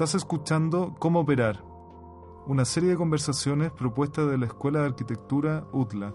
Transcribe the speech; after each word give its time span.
Estás 0.00 0.14
escuchando 0.14 0.96
Cómo 0.98 1.20
Operar, 1.20 1.62
una 2.46 2.64
serie 2.64 2.88
de 2.88 2.96
conversaciones 2.96 3.70
propuestas 3.70 4.30
de 4.30 4.38
la 4.38 4.46
Escuela 4.46 4.80
de 4.80 4.86
Arquitectura 4.86 5.66
UTLA. 5.74 6.14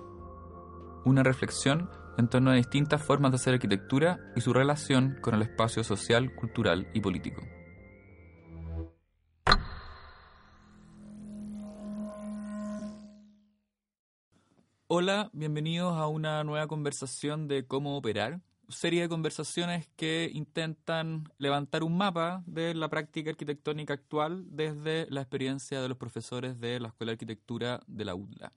Una 1.05 1.21
reflexión 1.21 1.91
en 2.17 2.27
torno 2.27 2.49
a 2.49 2.55
distintas 2.55 3.03
formas 3.03 3.29
de 3.29 3.35
hacer 3.35 3.53
arquitectura 3.53 4.17
y 4.35 4.41
su 4.41 4.53
relación 4.53 5.19
con 5.21 5.35
el 5.35 5.43
espacio 5.43 5.83
social, 5.83 6.33
cultural 6.33 6.89
y 6.95 7.01
político. 7.01 7.43
Hola, 14.87 15.29
bienvenidos 15.31 15.95
a 15.95 16.07
una 16.07 16.43
nueva 16.43 16.65
conversación 16.65 17.47
de 17.47 17.67
cómo 17.67 17.95
operar, 17.95 18.41
serie 18.69 19.01
de 19.01 19.09
conversaciones 19.09 19.87
que 19.95 20.29
intentan 20.33 21.23
levantar 21.37 21.83
un 21.83 21.97
mapa 21.97 22.43
de 22.45 22.73
la 22.73 22.89
práctica 22.89 23.29
arquitectónica 23.29 23.93
actual 23.93 24.45
desde 24.47 25.07
la 25.09 25.21
experiencia 25.21 25.81
de 25.81 25.89
los 25.89 25.97
profesores 25.97 26.59
de 26.59 26.79
la 26.79 26.89
Escuela 26.89 27.11
de 27.11 27.13
Arquitectura 27.13 27.81
de 27.87 28.05
la 28.05 28.15
UDLA. 28.15 28.51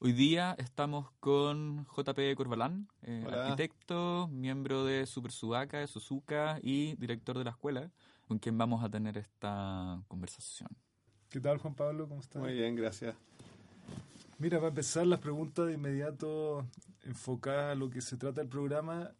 Hoy 0.00 0.12
día 0.12 0.54
estamos 0.58 1.10
con 1.20 1.86
JP 1.86 2.34
Corbalán, 2.36 2.88
eh, 3.02 3.24
arquitecto, 3.30 4.28
miembro 4.30 4.84
de 4.84 5.06
Super 5.06 5.32
Sudaca, 5.32 5.78
de 5.78 5.86
Suzuka 5.86 6.58
y 6.62 6.94
director 6.96 7.38
de 7.38 7.44
la 7.44 7.50
escuela, 7.50 7.90
con 8.28 8.38
quien 8.38 8.58
vamos 8.58 8.84
a 8.84 8.90
tener 8.90 9.16
esta 9.16 10.02
conversación. 10.08 10.68
¿Qué 11.30 11.40
tal, 11.40 11.58
Juan 11.58 11.74
Pablo? 11.74 12.08
¿Cómo 12.08 12.20
estás? 12.20 12.42
Muy 12.42 12.52
bien, 12.52 12.74
gracias. 12.74 13.14
Mira, 14.38 14.58
para 14.58 14.68
empezar 14.68 15.06
las 15.06 15.20
preguntas 15.20 15.66
de 15.66 15.74
inmediato 15.74 16.66
enfocadas 17.04 17.72
a 17.72 17.74
lo 17.74 17.90
que 17.90 18.00
se 18.00 18.16
trata 18.16 18.40
el 18.40 18.48
programa, 18.48 19.12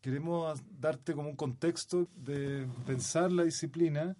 queremos 0.00 0.60
darte 0.78 1.14
como 1.14 1.28
un 1.28 1.36
contexto 1.36 2.08
de 2.14 2.66
pensar 2.86 3.32
la 3.32 3.44
disciplina 3.44 4.16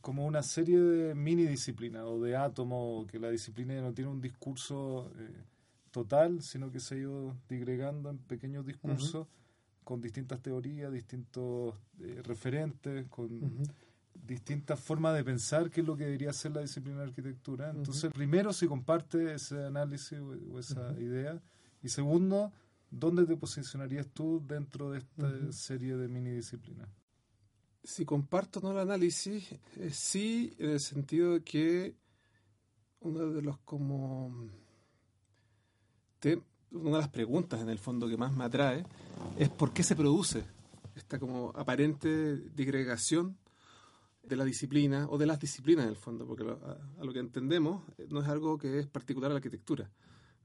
como 0.00 0.26
una 0.26 0.42
serie 0.42 0.78
de 0.78 1.14
mini 1.14 1.44
disciplinas 1.44 2.04
o 2.04 2.20
de 2.20 2.36
átomos, 2.36 3.06
que 3.06 3.18
la 3.18 3.30
disciplina 3.30 3.80
no 3.80 3.92
tiene 3.92 4.10
un 4.10 4.20
discurso 4.20 5.10
eh, 5.18 5.44
total, 5.90 6.42
sino 6.42 6.70
que 6.70 6.80
se 6.80 6.94
ha 6.94 6.98
ido 6.98 7.36
digregando 7.48 8.10
en 8.10 8.18
pequeños 8.18 8.64
discursos 8.64 9.26
con 9.84 10.00
distintas 10.00 10.40
teorías, 10.40 10.92
distintos 10.92 11.74
eh, 12.00 12.20
referentes, 12.24 13.06
con 13.08 13.64
distintas 14.14 14.78
formas 14.78 15.16
de 15.16 15.24
pensar 15.24 15.70
qué 15.70 15.80
es 15.80 15.86
lo 15.86 15.96
que 15.96 16.04
debería 16.04 16.32
ser 16.32 16.52
la 16.52 16.60
disciplina 16.60 16.98
de 16.98 17.04
arquitectura. 17.04 17.70
Entonces, 17.70 18.12
primero, 18.12 18.52
si 18.52 18.66
comparte 18.66 19.34
ese 19.34 19.64
análisis 19.64 20.18
o, 20.18 20.58
esa 20.58 20.92
idea, 21.00 21.40
y 21.82 21.88
segundo, 21.88 22.52
¿dónde 22.90 23.26
te 23.26 23.36
posicionarías 23.36 24.08
tú 24.08 24.42
dentro 24.46 24.90
de 24.90 24.98
esta 24.98 25.52
serie 25.52 25.96
de 25.96 26.08
mini 26.08 26.30
disciplinas? 26.30 26.88
Si 27.82 28.04
comparto 28.04 28.60
no 28.60 28.72
el 28.72 28.78
análisis, 28.78 29.52
eh, 29.76 29.90
sí, 29.90 30.54
en 30.58 30.70
el 30.70 30.80
sentido 30.80 31.34
de 31.34 31.42
que 31.42 31.96
uno 33.00 33.30
de 33.30 33.42
los 33.42 33.58
como 33.60 34.48
una 36.72 36.96
de 36.96 36.98
las 36.98 37.08
preguntas 37.08 37.60
en 37.60 37.68
el 37.68 37.78
fondo 37.78 38.08
que 38.08 38.16
más 38.16 38.34
me 38.34 38.44
atrae 38.44 38.84
es 39.38 39.48
por 39.48 39.72
qué 39.72 39.82
se 39.82 39.94
produce 39.96 40.44
esta 40.96 41.18
como 41.18 41.52
aparente 41.54 42.36
digregación 42.50 43.38
de 44.22 44.36
la 44.36 44.44
disciplina 44.44 45.06
o 45.08 45.16
de 45.16 45.26
las 45.26 45.40
disciplinas 45.40 45.84
en 45.84 45.90
el 45.90 45.96
fondo, 45.96 46.26
porque 46.26 46.44
a, 46.44 47.04
lo 47.04 47.12
que 47.12 47.20
entendemos 47.20 47.82
eh, 47.96 48.06
no 48.10 48.20
es 48.20 48.28
algo 48.28 48.58
que 48.58 48.78
es 48.78 48.86
particular 48.86 49.30
a 49.30 49.34
la 49.34 49.38
arquitectura. 49.38 49.90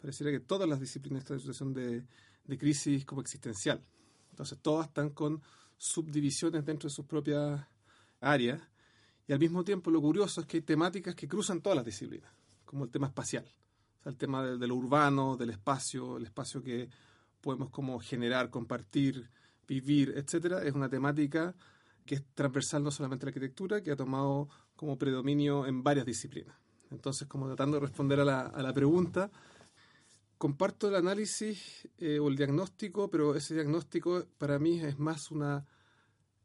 Pareciera 0.04 0.34
que 0.34 0.42
todas 0.42 0.68
las 0.68 0.82
disciplinas 0.82 1.24
están 1.24 1.36
en 1.36 1.40
situación 1.40 1.74
de, 1.74 2.04
de 2.44 2.58
crisis 2.58 3.06
como 3.06 3.22
existencial. 3.22 3.82
Entonces 4.32 4.60
todas 4.62 4.88
están 4.88 5.12
con 5.12 5.42
subdivisiones 5.78 6.66
dentro 6.66 6.90
de 6.90 6.94
sus 6.94 7.06
propias 7.06 7.66
áreas 8.20 8.60
y 9.26 9.32
al 9.32 9.40
mismo 9.40 9.64
tiempo 9.64 9.92
lo 9.92 10.02
curioso 10.02 10.42
es 10.42 10.48
que 10.48 10.58
hay 10.58 10.64
temáticas 10.64 11.16
que 11.16 11.26
cruzan 11.26 11.62
todas 11.62 11.78
las 11.78 11.86
disciplinas, 11.86 12.30
como 12.66 12.84
el 12.84 12.92
tema 12.92 13.08
espacial, 13.08 13.46
o 13.46 14.02
sea, 14.04 14.12
el 14.12 14.18
tema 14.18 14.44
de, 14.44 14.68
lo 14.68 14.76
urbano, 14.76 15.38
del 15.38 15.52
espacio, 15.52 16.18
el 16.18 16.26
espacio 16.26 16.62
que 16.62 16.90
podemos 17.40 17.70
como 17.70 17.98
generar, 18.00 18.50
compartir, 18.50 19.30
vivir, 19.66 20.16
etcétera, 20.18 20.64
es 20.64 20.74
una 20.74 20.90
temática 20.90 21.56
que 22.06 22.16
es 22.16 22.26
transversal 22.34 22.84
no 22.84 22.92
solamente 22.92 23.24
a 23.24 23.28
la 23.28 23.30
arquitectura, 23.30 23.82
que 23.82 23.92
ha 23.92 23.96
tomado 23.96 24.50
como 24.76 24.98
predominio 24.98 25.66
en 25.66 25.82
varias 25.82 26.06
disciplinas. 26.06 26.58
Entonces, 26.92 27.26
como 27.30 27.48
tratando 27.48 27.78
de 27.78 27.86
responder 27.86 28.20
a 28.20 28.26
la, 28.26 28.42
a 28.42 28.62
la 28.62 28.74
pregunta, 28.74 29.32
comparto 30.44 30.90
el 30.90 30.96
análisis 30.96 31.88
eh, 32.00 32.20
o 32.20 32.28
el 32.28 32.36
diagnóstico, 32.36 33.10
pero 33.10 33.34
ese 33.34 33.54
diagnóstico 33.54 34.26
para 34.38 34.60
mí 34.60 34.78
es 34.82 35.00
más 35.00 35.32
una 35.32 35.66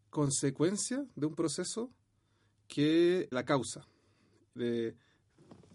consecuencia 0.08 1.04
de 1.16 1.26
un 1.26 1.34
proceso 1.34 1.90
que 2.68 3.26
la 3.32 3.44
causa 3.44 3.88
de 4.54 4.94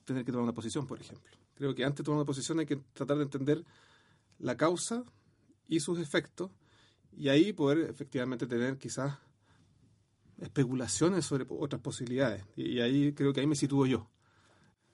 tener 0.06 0.24
que 0.24 0.32
tomar 0.32 0.46
una 0.46 0.54
posición, 0.54 0.88
por 0.88 1.02
ejemplo. 1.02 1.34
Creo 1.56 1.76
que 1.76 1.84
antes 1.84 1.98
de 1.98 2.04
tomar 2.06 2.20
una 2.20 2.26
posición 2.26 2.60
hay 2.60 2.66
que 2.66 2.78
tratar 2.94 3.18
de 3.18 3.24
entender 3.24 3.66
la 4.40 4.56
causa 4.56 5.04
y 5.68 5.82
sus 5.82 6.00
efectos 6.00 6.50
y 7.18 7.28
ahí 7.28 7.52
poder 7.52 7.90
efectivamente 7.90 8.48
tener 8.48 8.78
quizás 8.78 9.18
especulaciones 10.40 11.26
sobre 11.26 11.46
otras 11.50 11.82
posibilidades. 11.82 12.46
Y, 12.56 12.80
ahí 12.80 13.12
creo 13.12 13.34
que 13.34 13.42
ahí 13.42 13.48
me 13.48 13.58
sitúo 13.58 13.86
yo. 13.86 14.10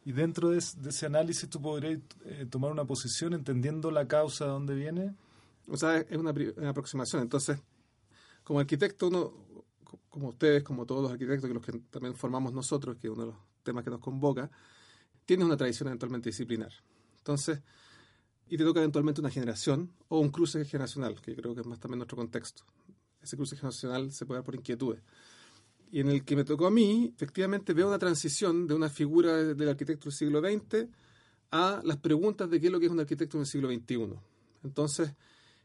Y 0.10 0.12
dentro 0.12 0.50
de, 0.50 0.58
ese 0.58 1.06
análisis 1.06 1.48
tú 1.52 1.62
podrías 1.62 2.00
eh, 2.26 2.48
tomar 2.50 2.72
una 2.72 2.84
posición 2.84 3.36
entendiendo 3.36 3.92
la 3.92 4.08
causa 4.08 4.46
de 4.46 4.50
dónde 4.50 4.74
viene. 4.74 5.14
O 5.68 5.78
sea, 5.78 5.98
es 6.00 6.18
una, 6.18 6.34
aproximación. 6.68 7.22
Entonces, 7.22 7.60
como 8.44 8.60
arquitecto, 8.60 9.10
uno, 9.10 9.32
como 10.10 10.30
ustedes, 10.30 10.64
como 10.64 10.88
todos 10.88 11.04
los 11.04 11.12
arquitectos, 11.12 11.48
que 11.48 11.54
los 11.54 11.64
que 11.64 11.74
también 11.92 12.16
formamos 12.16 12.54
nosotros, 12.54 12.98
que 12.98 13.06
es 13.06 13.14
uno 13.14 13.22
de 13.22 13.32
los 13.34 13.38
temas 13.62 13.84
que 13.84 13.92
nos 13.92 14.00
convoca, 14.00 14.50
tienes 15.28 15.46
una 15.46 15.56
tradición 15.56 15.90
eventualmente 15.90 16.30
disciplinar. 16.30 16.74
Entonces, 17.20 17.62
y 18.48 18.58
te 18.58 18.64
toca 18.64 18.80
eventualmente 18.80 19.22
una 19.22 19.30
generación 19.30 19.94
o 20.08 20.22
un 20.22 20.32
cruce 20.32 20.66
generacional, 20.66 21.22
que 21.22 21.36
creo 21.36 21.54
que 21.54 21.62
es 21.62 21.68
más 21.68 21.80
también 21.80 22.00
nuestro 22.00 22.18
contexto. 22.18 22.64
Ese 23.22 23.36
cruce 23.36 23.56
generacional 23.56 24.12
se 24.12 24.26
puede 24.26 24.40
dar 24.40 24.44
por 24.44 24.56
inquietudes 24.56 25.04
y 25.92 26.02
en 26.02 26.10
el 26.10 26.24
que 26.24 26.36
me 26.36 26.44
tocó 26.44 26.68
a 26.68 26.72
mí, 26.72 27.12
efectivamente 27.16 27.74
veo 27.74 27.88
una 27.88 28.00
transición 28.00 28.68
de 28.68 28.76
una 28.76 28.90
figura 28.90 29.36
del 29.38 29.70
arquitecto 29.70 30.06
del 30.06 30.14
siglo 30.14 30.40
XX 30.40 30.88
a 31.52 31.82
las 31.84 31.98
preguntas 31.98 32.50
de 32.50 32.60
qué 32.60 32.68
es 32.68 32.72
lo 32.72 32.80
que 32.80 32.86
es 32.86 32.92
un 32.92 33.00
arquitecto 33.00 33.38
en 33.38 33.42
el 33.42 33.48
siglo 33.48 33.70
XXI. 33.70 34.14
Entonces, 34.64 35.16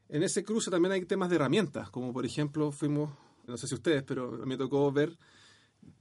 en 0.09 0.23
ese 0.23 0.45
cruce 0.45 0.71
también 0.71 0.93
hay 0.93 1.05
temas 1.05 1.29
de 1.29 1.37
herramientas, 1.37 1.91
como 1.91 2.13
por 2.13 2.25
ejemplo 2.25 2.73
fuimos, 2.73 3.11
no 3.47 3.57
sé 3.57 3.67
si 3.67 3.75
ustedes, 3.75 4.03
pero 4.03 4.33
me 4.47 4.57
tocó 4.57 4.91
ver 4.93 5.17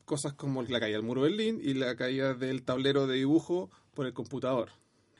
cosas 0.06 0.33
como 0.33 0.62
la 0.63 0.79
caída 0.79 0.97
del 0.97 1.06
muro 1.06 1.23
de 1.23 1.29
Berlín 1.29 1.59
y 1.62 1.73
la 1.73 1.95
caída 1.95 2.33
del 2.33 2.63
tablero 2.63 3.07
de 3.07 3.17
dibujo 3.17 3.69
por 3.94 4.06
el 4.06 4.13
computador. 4.13 4.69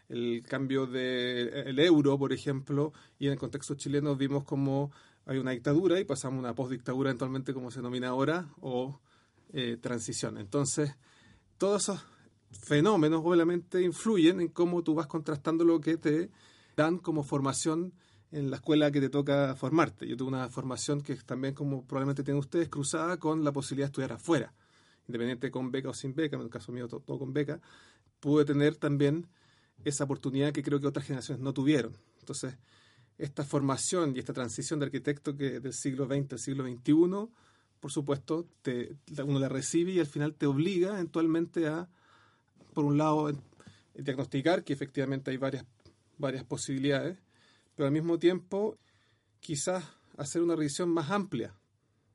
El 0.10 0.44
cambio 0.48 0.86
del 0.86 1.80
euro, 1.80 2.18
por 2.18 2.34
ejemplo, 2.34 2.94
y 3.20 3.28
en 3.28 3.34
el 3.34 3.40
contexto 3.40 3.76
chileno 3.76 4.16
vimos 4.16 4.44
como 4.44 4.92
hay 5.26 5.38
una 5.38 5.52
dictadura 5.52 6.00
y 6.00 6.04
pasamos 6.04 6.38
a 6.38 6.40
una 6.40 6.56
postdictadura 6.56 7.10
eventualmente 7.10 7.54
como 7.54 7.72
se 7.72 7.80
denomina 7.80 8.10
ahora 8.10 8.50
o 8.60 9.00
eh, 9.54 9.78
transición. 9.80 10.38
Entonces, 10.38 10.96
todos 11.58 11.84
esos 11.84 12.06
fenómenos 12.52 13.22
obviamente 13.24 13.82
influyen 13.82 14.42
en 14.42 14.50
cómo 14.50 14.84
tú 14.84 14.96
vas 14.96 15.08
contrastando 15.08 15.64
lo 15.64 15.80
que 15.80 15.98
te 15.98 16.30
dan 16.76 16.98
como 16.98 17.24
formación 17.24 17.94
en 18.32 18.50
la 18.50 18.58
escuela 18.58 18.92
que 18.92 19.00
te 19.00 19.10
toca 19.10 19.56
formarte. 19.56 20.08
Yo 20.08 20.18
tuve 20.18 20.30
una 20.30 20.50
formación 20.50 21.02
que 21.02 21.16
también, 21.16 21.54
como 21.54 21.86
probablemente 21.86 22.24
tienen 22.24 22.40
ustedes, 22.40 22.68
cruzada 22.68 23.18
con 23.18 23.44
la 23.44 23.52
posibilidad 23.52 23.88
de 23.88 23.92
estudiar 23.92 24.14
afuera, 24.14 24.54
independiente 25.08 25.52
con 25.52 25.72
beca 25.72 25.90
o 25.90 25.94
sin 25.94 26.16
beca, 26.16 26.36
en 26.36 26.42
el 26.42 26.50
caso 26.50 26.72
mío 26.72 26.88
todo 26.88 27.20
con 27.20 27.32
beca, 27.32 27.62
pude 28.20 28.44
tener 28.44 28.76
también 28.76 29.28
esa 29.86 30.06
oportunidad 30.06 30.52
que 30.52 30.64
creo 30.64 30.80
que 30.80 30.88
otras 30.88 31.06
generaciones 31.06 31.44
no 31.44 31.54
tuvieron. 31.54 31.96
Entonces, 32.20 32.58
esta 33.18 33.44
formación 33.44 34.16
y 34.16 34.20
esta 34.20 34.34
transición 34.34 34.80
de 34.80 34.86
arquitecto 34.86 35.36
que 35.36 35.60
del 35.60 35.74
siglo 35.74 36.06
XX 36.06 36.34
al 36.34 36.40
siglo 36.40 36.64
XXI, 36.64 37.34
por 37.80 37.92
supuesto, 37.92 38.48
te, 38.62 38.96
uno 39.24 39.40
la 39.40 39.50
recibe 39.50 39.92
y 39.92 40.00
al 40.00 40.08
final 40.08 40.36
te 40.36 40.46
obliga 40.46 40.94
eventualmente 40.94 41.68
a, 41.68 41.90
por 42.74 42.86
un 42.86 42.98
lado, 42.98 43.32
diagnosticar 43.94 44.64
que 44.64 44.74
efectivamente 44.74 45.32
hay 45.32 45.38
varias 45.38 45.66
varias 46.18 46.44
posibilidades, 46.44 47.18
pero 47.76 47.88
al 47.88 47.94
mismo 47.94 48.20
tiempo 48.20 48.78
quizás 49.40 49.84
hacer 50.18 50.42
una 50.42 50.56
revisión 50.56 50.90
más 50.90 51.12
amplia 51.12 51.54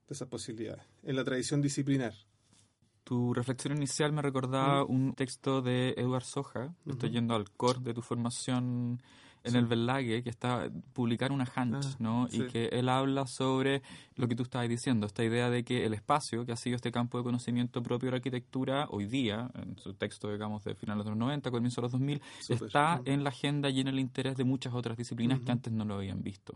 de 0.06 0.14
esas 0.14 0.28
posibilidades 0.28 0.84
en 1.02 1.16
la 1.16 1.24
tradición 1.24 1.60
disciplinar. 1.60 2.14
Tu 3.04 3.32
reflexión 3.32 3.76
inicial 3.76 4.12
me 4.12 4.22
recordaba 4.22 4.84
un 4.84 5.14
texto 5.14 5.62
de 5.62 5.94
Eduard 5.96 6.24
Soja, 6.24 6.74
estoy 6.86 7.10
yendo 7.10 7.34
al 7.34 7.50
core 7.50 7.80
de 7.80 7.94
tu 7.94 8.02
formación 8.02 9.02
en 9.44 9.56
el 9.56 9.66
Verlague, 9.66 10.22
que 10.22 10.30
está 10.30 10.70
publicar 10.92 11.32
una 11.32 11.44
Hunt, 11.44 11.74
Ah, 11.74 11.80
¿no? 11.98 12.28
sí. 12.28 12.42
Y 12.42 12.46
que 12.48 12.66
él 12.66 12.88
habla 12.88 13.26
sobre 13.26 13.82
lo 14.16 14.26
que 14.28 14.34
tú 14.34 14.42
estabas 14.42 14.68
diciendo, 14.68 15.06
esta 15.06 15.22
idea 15.24 15.48
de 15.50 15.62
que 15.64 15.84
el 15.86 15.94
espacio, 15.94 16.44
que 16.44 16.52
ha 16.52 16.56
sido 16.56 16.76
este 16.76 16.90
campo 16.90 17.18
de 17.18 17.24
conocimiento 17.24 17.82
propio 17.82 18.06
de 18.08 18.10
la 18.12 18.16
arquitectura, 18.16 18.86
hoy 18.90 19.06
día, 19.06 19.50
en 19.54 19.76
su 19.78 19.94
texto, 19.94 20.30
digamos, 20.32 20.64
de 20.64 20.74
finales 20.74 21.04
de 21.04 21.10
los 21.10 21.18
90, 21.18 21.50
comienzo 21.50 21.80
de 21.80 21.84
los 21.84 21.92
2000, 21.92 22.20
Súper. 22.40 22.66
está 22.66 23.00
en 23.04 23.22
la 23.22 23.30
agenda 23.30 23.70
y 23.70 23.80
en 23.80 23.88
el 23.88 23.98
interés 24.00 24.36
de 24.36 24.44
muchas 24.44 24.74
otras 24.74 24.96
disciplinas 24.96 25.40
que 25.40 25.52
antes 25.52 25.72
no 25.72 25.84
lo 25.84 25.94
habían 25.94 26.22
visto. 26.22 26.52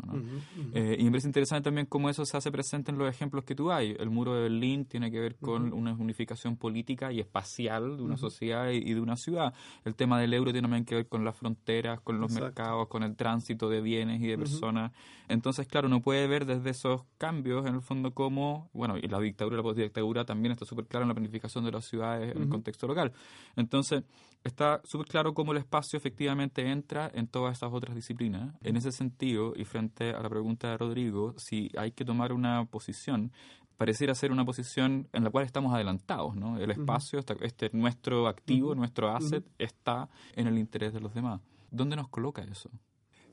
Eh, 0.75 0.96
y 0.99 1.05
me 1.05 1.11
parece 1.12 1.29
interesante 1.29 1.64
también 1.64 1.87
cómo 1.87 2.11
eso 2.11 2.25
se 2.25 2.37
hace 2.37 2.50
presente 2.50 2.90
en 2.90 2.99
los 2.99 3.08
ejemplos 3.08 3.44
que 3.44 3.55
tú 3.55 3.70
hay. 3.70 3.94
El 3.99 4.11
muro 4.11 4.34
de 4.34 4.43
Berlín 4.43 4.84
tiene 4.87 5.11
que 5.11 5.20
ver 5.20 5.37
con 5.37 5.73
una 5.73 5.93
unificación 5.93 6.56
política 6.56 7.12
y 7.12 7.20
espacial 7.20 7.96
de 7.96 8.02
una 8.02 8.17
sociedad 8.17 8.70
y, 8.70 8.79
y 8.79 8.94
de 8.94 9.00
una 9.00 9.17
ciudad. 9.17 9.55
El 9.84 9.94
tema 9.94 10.19
del 10.20 10.34
euro 10.34 10.50
tiene 10.52 10.67
también 10.67 10.84
que 10.84 10.96
ver 10.96 11.06
con 11.08 11.25
las 11.25 11.37
fronteras, 11.37 12.00
con 12.00 12.20
los 12.20 12.32
Exacto. 12.32 12.46
mercados, 12.46 12.71
con 12.88 13.02
el 13.02 13.16
tránsito 13.16 13.69
de 13.69 13.80
bienes 13.80 14.20
y 14.20 14.26
de 14.26 14.36
personas. 14.38 14.92
Entonces, 15.28 15.66
claro, 15.66 15.86
uno 15.88 16.00
puede 16.02 16.26
ver 16.26 16.46
desde 16.46 16.70
esos 16.70 17.02
cambios, 17.19 17.66
en 17.66 17.74
el 17.74 17.80
fondo, 17.82 18.12
cómo, 18.12 18.69
bueno, 18.72 18.96
y 18.98 19.08
la 19.08 19.19
dictadura 19.20 19.56
la 19.56 19.62
postdictadura 19.62 20.24
también 20.24 20.52
está 20.52 20.64
súper 20.64 20.86
claro 20.86 21.04
en 21.04 21.08
la 21.08 21.14
planificación 21.14 21.64
de 21.64 21.72
las 21.72 21.84
ciudades 21.84 22.34
en 22.34 22.42
el 22.42 22.48
contexto 22.48 22.86
local. 22.86 23.12
Entonces, 23.56 24.02
está 24.44 24.80
súper 24.84 25.06
claro 25.06 25.34
cómo 25.34 25.52
el 25.52 25.58
espacio 25.58 25.96
efectivamente 25.96 26.69
entra 26.70 27.10
en 27.14 27.28
todas 27.28 27.52
estas 27.54 27.72
otras 27.72 27.94
disciplinas. 27.94 28.54
En 28.62 28.76
ese 28.76 28.92
sentido, 28.92 29.52
y 29.56 29.64
frente 29.64 30.10
a 30.10 30.20
la 30.20 30.28
pregunta 30.28 30.70
de 30.70 30.78
Rodrigo, 30.78 31.34
si 31.38 31.70
hay 31.78 31.92
que 31.92 32.04
tomar 32.04 32.32
una 32.32 32.64
posición, 32.66 33.32
pareciera 33.76 34.14
ser 34.14 34.30
una 34.30 34.44
posición 34.44 35.08
en 35.12 35.24
la 35.24 35.30
cual 35.30 35.44
estamos 35.44 35.74
adelantados, 35.74 36.36
¿no? 36.36 36.56
El 36.58 36.70
espacio, 36.70 37.19
esta- 37.19 37.34
este 37.40 37.69
nuestro 37.72 38.28
activo, 38.28 38.74
nuestro 38.76 39.08
asset, 39.10 39.44
está 39.58 40.08
en 40.36 40.46
el 40.46 40.58
interés 40.58 40.92
de 40.92 41.00
los 41.00 41.12
demás. 41.14 41.40
¿Dónde 41.72 41.96
nos 41.96 42.08
coloca 42.08 42.42
eso? 42.42 42.70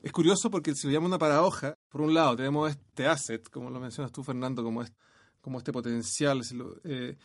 Es 0.02 0.12
curioso 0.12 0.50
porque 0.50 0.74
se 0.74 0.86
le 0.86 0.94
llama 0.94 1.06
una 1.06 1.18
paradoja. 1.18 1.76
Por 1.90 2.00
un 2.00 2.14
lado, 2.14 2.34
tenemos 2.36 2.70
este 2.70 3.06
asset, 3.06 3.48
como 3.50 3.68
lo 3.70 3.78
mencionas 3.80 4.10
tú, 4.12 4.22
Fernando, 4.24 4.62
como, 4.64 4.82
es- 4.82 4.92
como 5.42 5.58
este 5.58 5.72
potencial, 5.72 6.42
si 6.42 6.56
lo- 6.56 6.76
eh, 6.84 7.16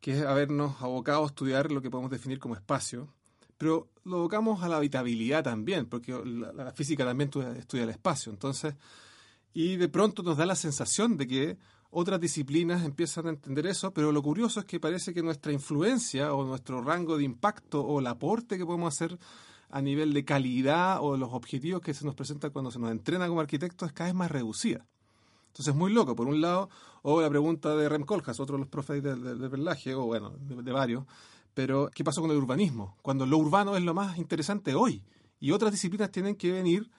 que 0.00 0.12
es 0.18 0.24
habernos 0.24 0.80
abocado 0.80 1.24
a 1.24 1.26
estudiar 1.26 1.70
lo 1.72 1.82
que 1.82 1.90
podemos 1.90 2.10
definir 2.10 2.38
como 2.38 2.54
espacio. 2.54 3.12
Pero 3.58 3.88
lo 4.04 4.18
abocamos 4.18 4.62
a 4.62 4.68
la 4.68 4.76
habitabilidad 4.76 5.42
también, 5.44 5.86
porque 5.86 6.12
la, 6.24 6.52
la 6.52 6.72
física 6.72 7.04
también 7.04 7.30
estudia 7.58 7.82
el 7.84 7.90
espacio. 7.90 8.30
Entonces, 8.32 8.74
y 9.52 9.76
de 9.76 9.88
pronto 9.88 10.22
nos 10.22 10.36
da 10.38 10.46
la 10.46 10.54
sensación 10.54 11.16
de 11.16 11.26
que 11.26 11.58
otras 11.90 12.20
disciplinas 12.20 12.84
empiezan 12.84 13.26
a 13.26 13.30
entender 13.30 13.66
eso, 13.66 13.92
pero 13.92 14.12
lo 14.12 14.22
curioso 14.22 14.60
es 14.60 14.66
que 14.66 14.78
parece 14.78 15.12
que 15.12 15.22
nuestra 15.22 15.52
influencia 15.52 16.32
o 16.32 16.44
nuestro 16.46 16.80
rango 16.80 17.18
de 17.18 17.24
impacto 17.24 17.82
o 17.82 17.98
el 17.98 18.06
aporte 18.06 18.56
que 18.56 18.64
podemos 18.64 18.94
hacer 18.94 19.18
a 19.70 19.80
nivel 19.80 20.12
de 20.12 20.24
calidad 20.24 20.98
o 21.00 21.16
los 21.16 21.32
objetivos 21.32 21.80
que 21.80 21.94
se 21.94 22.04
nos 22.04 22.14
presentan 22.14 22.50
cuando 22.50 22.70
se 22.70 22.78
nos 22.78 22.90
entrena 22.90 23.28
como 23.28 23.40
arquitectos 23.40 23.88
es 23.88 23.92
cada 23.92 24.08
vez 24.08 24.14
más 24.14 24.30
reducida. 24.30 24.86
Entonces 25.48 25.68
es 25.68 25.74
muy 25.74 25.92
loco. 25.92 26.14
Por 26.14 26.26
un 26.26 26.40
lado, 26.40 26.68
o 27.02 27.20
la 27.20 27.28
pregunta 27.28 27.74
de 27.76 27.88
Rem 27.88 28.04
Koolhaas, 28.04 28.40
otro 28.40 28.56
de 28.56 28.60
los 28.60 28.68
profes 28.68 29.02
de, 29.02 29.14
Verlaje, 29.14 29.94
o 29.94 30.04
bueno, 30.06 30.30
de, 30.30 30.62
de 30.62 30.72
varios, 30.72 31.04
pero 31.54 31.90
¿qué 31.94 32.04
pasó 32.04 32.20
con 32.20 32.30
el 32.30 32.36
urbanismo? 32.36 32.96
Cuando 33.02 33.26
lo 33.26 33.38
urbano 33.38 33.76
es 33.76 33.82
lo 33.82 33.94
más 33.94 34.18
interesante 34.18 34.74
hoy 34.74 35.02
y 35.40 35.52
otras 35.52 35.72
disciplinas 35.72 36.10
tienen 36.10 36.36
que 36.36 36.52
venir 36.52 36.90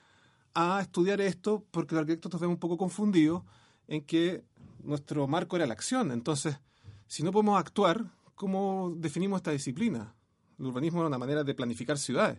a 0.54 0.80
estudiar 0.80 1.20
esto 1.20 1.64
porque 1.70 1.94
los 1.94 2.02
arquitectos 2.02 2.32
nos 2.32 2.40
vemos 2.40 2.54
un 2.54 2.60
poco 2.60 2.76
confundidos 2.76 3.42
en 3.88 4.02
que 4.02 4.44
nuestro 4.82 5.26
marco 5.26 5.56
era 5.56 5.66
la 5.66 5.72
acción. 5.72 6.12
Entonces, 6.12 6.58
si 7.06 7.22
no 7.22 7.32
podemos 7.32 7.58
actuar, 7.58 8.04
¿cómo 8.34 8.92
definimos 8.96 9.38
esta 9.38 9.50
disciplina? 9.50 10.14
El 10.62 10.68
urbanismo 10.68 11.00
era 11.00 11.08
una 11.08 11.18
manera 11.18 11.42
de 11.42 11.54
planificar 11.54 11.98
ciudades. 11.98 12.38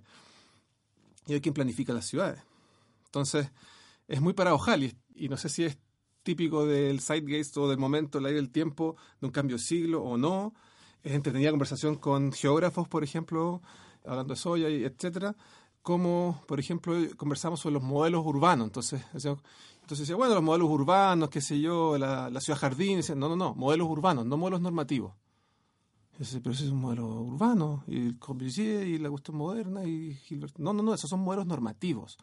Y 1.28 1.34
hay 1.34 1.42
quien 1.42 1.54
planifica 1.54 1.94
las 1.94 2.06
ciudades. 2.06 2.42
Entonces, 3.06 3.52
es 4.08 4.22
muy 4.22 4.32
paradojal 4.34 4.84
y, 4.84 5.30
no 5.30 5.36
sé 5.36 5.50
si 5.50 5.66
es 5.66 5.78
típico 6.24 6.66
del 6.66 7.02
zeitgeist 7.02 7.58
o 7.58 7.68
del 7.68 7.78
momento, 7.78 8.20
el 8.20 8.26
aire 8.26 8.38
del 8.38 8.50
tiempo, 8.50 8.96
de 9.20 9.28
un 9.28 9.34
cambio 9.34 9.58
de 9.58 9.64
siglo 9.64 10.02
o 10.04 10.18
no. 10.18 10.54
Es 11.04 11.12
entretenida 11.12 11.50
conversación 11.50 11.96
con 11.96 12.32
geógrafos, 12.32 12.88
por 12.88 13.04
ejemplo, 13.04 13.62
hablando 14.06 14.34
de 14.36 14.40
soya, 14.40 14.70
y 14.70 14.86
etcétera, 14.86 15.36
como, 15.82 16.42
por 16.48 16.62
ejemplo, 16.62 16.96
conversamos 17.18 17.60
sobre 17.60 17.74
los 17.74 17.84
modelos 17.84 18.26
urbanos. 18.26 18.68
Entonces, 18.68 19.02
entonces 19.14 20.00
decía, 20.00 20.16
bueno, 20.16 20.34
los 20.34 20.44
modelos 20.44 20.70
urbanos, 20.70 21.30
qué 21.30 21.42
sé 21.42 21.60
yo, 21.60 21.98
la, 21.98 22.40
ciudad 22.40 22.58
jardín. 22.58 23.02
No, 23.18 23.28
no, 23.28 23.36
no, 23.36 23.54
modelos 23.54 23.90
urbanos, 23.90 24.26
no 24.26 24.38
modelos 24.38 24.62
normativos. 24.62 25.14
Dice, 26.24 26.40
pero 26.40 26.54
ese 26.54 26.64
es 26.64 26.72
un 26.72 26.80
modelo 26.80 27.06
urbano, 27.06 27.84
y 27.86 27.98
el 27.98 28.18
Corbusier 28.18 28.88
y 28.88 28.98
la 28.98 29.10
cuestión 29.10 29.36
moderna, 29.36 29.84
y 29.84 30.14
Gilbert. 30.14 30.58
No, 30.58 30.72
no, 30.72 30.82
no, 30.82 30.94
esos 30.94 31.10
son 31.10 31.20
modelos 31.20 31.46
normativos. 31.48 32.18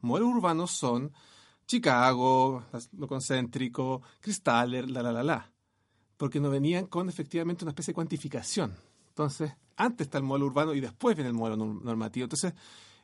Modelos 0.00 0.34
urbanos 0.34 0.72
son 0.72 1.12
Chicago, 1.64 2.64
lo 2.98 3.06
concéntrico, 3.06 4.02
Cristaller, 4.18 4.90
la, 4.90 5.04
la, 5.04 5.12
la, 5.12 5.22
la. 5.22 5.52
Porque 6.16 6.40
no 6.40 6.50
venían 6.50 6.88
con 6.88 7.08
efectivamente 7.08 7.64
una 7.64 7.70
especie 7.70 7.92
de 7.92 7.94
cuantificación. 7.94 8.74
Entonces, 9.10 9.52
antes 9.76 10.08
está 10.08 10.18
el 10.18 10.24
modelo 10.24 10.46
urbano 10.46 10.74
y 10.74 10.80
después 10.80 11.14
viene 11.14 11.28
el 11.28 11.36
modelo 11.36 11.56
norm- 11.56 11.80
normativo. 11.80 12.24
Entonces, 12.24 12.54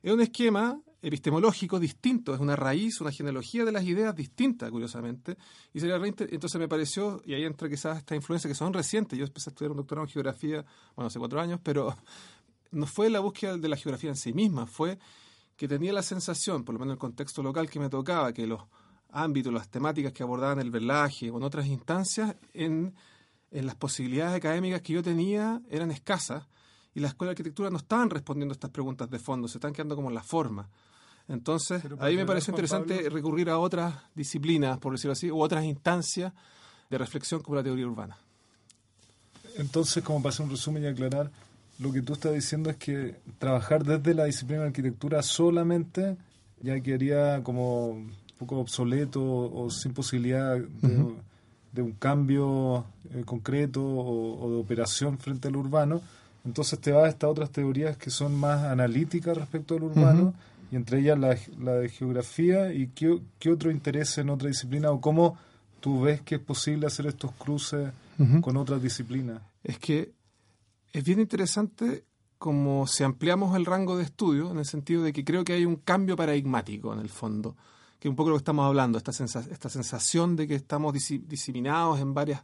es 0.02 0.12
un 0.12 0.20
esquema 0.20 0.80
epistemológico 1.02 1.78
distinto, 1.80 2.34
es 2.34 2.40
una 2.40 2.56
raíz, 2.56 3.00
una 3.00 3.10
genealogía 3.10 3.64
de 3.64 3.72
las 3.72 3.84
ideas 3.84 4.14
distinta, 4.14 4.70
curiosamente. 4.70 5.36
Y 5.72 5.80
sería 5.80 5.96
entonces 5.96 6.58
me 6.58 6.68
pareció, 6.68 7.22
y 7.24 7.34
ahí 7.34 7.44
entra 7.44 7.68
quizás 7.68 7.98
esta 7.98 8.14
influencia 8.14 8.48
que 8.48 8.54
son 8.54 8.72
recientes. 8.72 9.18
Yo 9.18 9.24
empecé 9.24 9.50
a 9.50 9.52
estudiar 9.52 9.70
un 9.70 9.78
doctorado 9.78 10.06
en 10.06 10.12
geografía, 10.12 10.64
bueno, 10.94 11.06
hace 11.08 11.18
cuatro 11.18 11.40
años, 11.40 11.60
pero 11.62 11.94
no 12.70 12.86
fue 12.86 13.10
la 13.10 13.20
búsqueda 13.20 13.56
de 13.56 13.68
la 13.68 13.76
geografía 13.76 14.10
en 14.10 14.16
sí 14.16 14.32
misma, 14.32 14.66
fue 14.66 14.98
que 15.56 15.68
tenía 15.68 15.92
la 15.92 16.02
sensación, 16.02 16.64
por 16.64 16.74
lo 16.74 16.78
menos 16.78 16.92
en 16.92 16.96
el 16.96 16.98
contexto 16.98 17.42
local 17.42 17.68
que 17.68 17.80
me 17.80 17.90
tocaba, 17.90 18.32
que 18.32 18.46
los 18.46 18.62
ámbitos, 19.10 19.52
las 19.52 19.68
temáticas 19.68 20.12
que 20.12 20.22
abordaban 20.22 20.58
el 20.60 20.70
verlaje 20.70 21.30
o 21.30 21.36
en 21.36 21.42
otras 21.42 21.66
instancias, 21.66 22.36
en, 22.54 22.94
en 23.50 23.66
las 23.66 23.74
posibilidades 23.74 24.36
académicas 24.36 24.80
que 24.80 24.94
yo 24.94 25.02
tenía 25.02 25.60
eran 25.68 25.90
escasas 25.90 26.46
y 26.94 27.00
la 27.00 27.08
Escuela 27.08 27.30
de 27.30 27.32
Arquitectura 27.32 27.70
no 27.70 27.76
estaban 27.78 28.10
respondiendo 28.10 28.52
a 28.52 28.54
estas 28.54 28.70
preguntas 28.70 29.08
de 29.10 29.18
fondo, 29.18 29.48
se 29.48 29.58
están 29.58 29.72
quedando 29.72 29.94
como 29.96 30.08
en 30.08 30.14
la 30.14 30.22
forma. 30.22 30.68
Entonces, 31.28 31.82
ahí 32.00 32.16
me 32.16 32.26
pareció 32.26 32.50
interesante 32.50 32.96
Pablo- 32.96 33.10
recurrir 33.10 33.50
a 33.50 33.58
otras 33.58 33.94
disciplinas, 34.14 34.78
por 34.78 34.92
decirlo 34.92 35.12
así, 35.12 35.30
u 35.30 35.40
otras 35.40 35.64
instancias 35.64 36.32
de 36.88 36.98
reflexión 36.98 37.40
como 37.42 37.56
la 37.56 37.62
teoría 37.62 37.86
urbana. 37.86 38.16
Entonces, 39.56 40.02
como 40.02 40.22
para 40.22 40.32
hacer 40.32 40.44
un 40.46 40.50
resumen 40.50 40.84
y 40.84 40.86
aclarar, 40.86 41.30
lo 41.78 41.92
que 41.92 42.02
tú 42.02 42.12
estás 42.14 42.32
diciendo 42.34 42.70
es 42.70 42.76
que 42.76 43.16
trabajar 43.38 43.84
desde 43.84 44.14
la 44.14 44.24
disciplina 44.24 44.62
de 44.62 44.68
arquitectura 44.68 45.22
solamente 45.22 46.16
ya 46.62 46.78
quedaría 46.80 47.42
como 47.42 47.86
un 47.88 48.12
poco 48.38 48.58
obsoleto 48.58 49.22
o 49.22 49.70
sin 49.70 49.94
posibilidad 49.94 50.56
de, 50.56 51.14
de 51.72 51.82
un 51.82 51.92
cambio 51.92 52.84
eh, 53.14 53.22
concreto 53.24 53.82
o, 53.82 54.44
o 54.44 54.50
de 54.50 54.56
operación 54.56 55.18
frente 55.18 55.48
al 55.48 55.56
urbano. 55.56 56.00
Entonces 56.44 56.78
te 56.80 56.92
vas 56.92 57.04
a 57.04 57.08
estas 57.08 57.30
otras 57.30 57.50
teorías 57.50 57.96
que 57.96 58.10
son 58.10 58.34
más 58.34 58.64
analíticas 58.64 59.36
respecto 59.36 59.74
al 59.74 59.82
urbano 59.84 60.34
y 60.72 60.76
entre 60.76 61.00
ellas 61.00 61.18
la, 61.18 61.36
la 61.58 61.72
de 61.74 61.88
geografía 61.88 62.72
y 62.72 62.88
qué, 62.88 63.20
qué 63.38 63.50
otro 63.50 63.70
interés 63.70 64.16
en 64.18 64.30
otra 64.30 64.48
disciplina 64.48 64.90
o 64.90 65.00
cómo 65.00 65.36
tú 65.80 66.00
ves 66.02 66.20
que 66.22 66.36
es 66.36 66.40
posible 66.40 66.86
hacer 66.86 67.06
estos 67.06 67.32
cruces 67.32 67.90
con 68.42 68.56
otras 68.58 68.82
disciplinas. 68.82 69.40
es 69.64 69.78
que 69.78 70.12
es 70.92 71.04
bien 71.04 71.20
interesante 71.20 72.04
como 72.38 72.86
si 72.86 73.02
ampliamos 73.04 73.54
el 73.56 73.64
rango 73.66 73.96
de 73.98 74.04
estudio, 74.04 74.50
en 74.50 74.58
el 74.58 74.64
sentido 74.64 75.02
de 75.02 75.12
que 75.12 75.24
creo 75.24 75.44
que 75.44 75.52
hay 75.52 75.64
un 75.66 75.76
cambio 75.76 76.16
paradigmático 76.16 76.92
en 76.92 77.00
el 77.00 77.08
fondo, 77.10 77.54
que 77.98 78.08
es 78.08 78.10
un 78.10 78.16
poco 78.16 78.30
lo 78.30 78.36
que 78.36 78.40
estamos 78.40 78.64
hablando, 78.66 78.96
esta, 78.98 79.12
sensa- 79.12 79.46
esta 79.50 79.68
sensación 79.68 80.36
de 80.36 80.46
que 80.48 80.54
estamos 80.54 80.94
disi- 80.94 81.22
diseminados 81.26 82.00
en 82.00 82.14
varias 82.14 82.42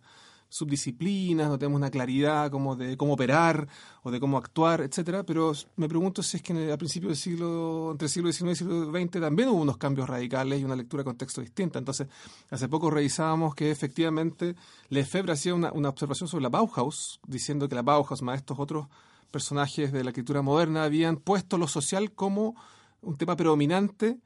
subdisciplinas, 0.48 1.48
no 1.48 1.58
tenemos 1.58 1.78
una 1.78 1.90
claridad 1.90 2.50
como 2.50 2.76
de 2.76 2.96
cómo 2.96 3.14
operar 3.14 3.68
o 4.02 4.10
de 4.10 4.20
cómo 4.20 4.38
actuar, 4.38 4.80
etcétera, 4.80 5.24
pero 5.24 5.52
me 5.76 5.88
pregunto 5.88 6.22
si 6.22 6.38
es 6.38 6.42
que 6.42 6.72
a 6.72 6.76
principios 6.76 7.10
del 7.10 7.16
siglo, 7.16 7.90
entre 7.92 8.06
el 8.06 8.10
siglo 8.10 8.32
XIX 8.32 8.46
y 8.46 8.50
el 8.50 8.56
siglo 8.56 8.90
XX 8.90 9.20
también 9.20 9.48
hubo 9.48 9.60
unos 9.60 9.76
cambios 9.76 10.08
radicales 10.08 10.60
y 10.60 10.64
una 10.64 10.76
lectura 10.76 11.02
de 11.02 11.06
contexto 11.06 11.40
distinta. 11.40 11.78
Entonces, 11.78 12.08
hace 12.50 12.68
poco 12.68 12.90
revisábamos 12.90 13.54
que 13.54 13.70
efectivamente 13.70 14.54
Lefebvre 14.88 15.32
hacía 15.32 15.54
una, 15.54 15.72
una 15.72 15.88
observación 15.88 16.28
sobre 16.28 16.42
la 16.42 16.48
Bauhaus, 16.48 17.20
diciendo 17.26 17.68
que 17.68 17.74
la 17.74 17.82
Bauhaus, 17.82 18.22
más 18.22 18.38
estos 18.38 18.58
otros 18.58 18.86
personajes 19.30 19.92
de 19.92 20.04
la 20.04 20.10
escritura 20.10 20.42
moderna, 20.42 20.84
habían 20.84 21.16
puesto 21.16 21.58
lo 21.58 21.66
social 21.66 22.12
como 22.12 22.54
un 23.02 23.16
tema 23.16 23.36
predominante 23.36 24.18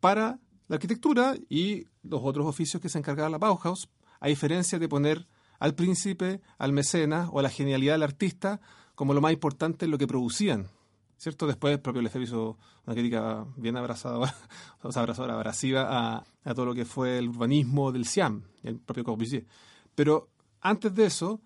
para 0.00 0.38
la 0.68 0.76
arquitectura 0.76 1.36
y 1.48 1.86
los 2.02 2.20
otros 2.22 2.46
oficios 2.46 2.82
que 2.82 2.88
se 2.88 2.98
encargaba 2.98 3.28
la 3.28 3.38
Bauhaus, 3.38 3.88
a 4.20 4.28
diferencia 4.28 4.78
de 4.78 4.88
poner 4.88 5.26
al 5.58 5.74
príncipe, 5.74 6.40
al 6.58 6.72
mecenas 6.72 7.28
o 7.32 7.38
a 7.38 7.42
la 7.42 7.50
genialidad 7.50 7.94
del 7.94 8.02
artista 8.02 8.60
como 8.94 9.14
lo 9.14 9.20
más 9.20 9.32
importante 9.32 9.84
en 9.84 9.90
lo 9.90 9.98
que 9.98 10.06
producían. 10.06 10.68
¿cierto? 11.16 11.46
Después 11.46 11.72
el 11.74 11.80
propio 11.80 12.02
Lefebvre 12.02 12.24
hizo 12.24 12.58
una 12.86 12.94
crítica 12.94 13.46
bien 13.56 13.76
abrazadora, 13.76 14.34
o 14.82 14.92
sea, 14.92 15.02
abrazadora, 15.02 15.34
abrasiva 15.34 16.24
a, 16.44 16.54
todo 16.54 16.66
lo 16.66 16.74
que 16.74 16.84
fue 16.84 17.18
el 17.18 17.28
urbanismo 17.28 17.92
del 17.92 18.06
Siam, 18.06 18.42
el 18.62 18.78
propio 18.78 19.04
Corbusier. 19.04 19.46
Pero 19.94 20.28
antes 20.60 20.94
de 20.94 21.06
eso, 21.06 21.40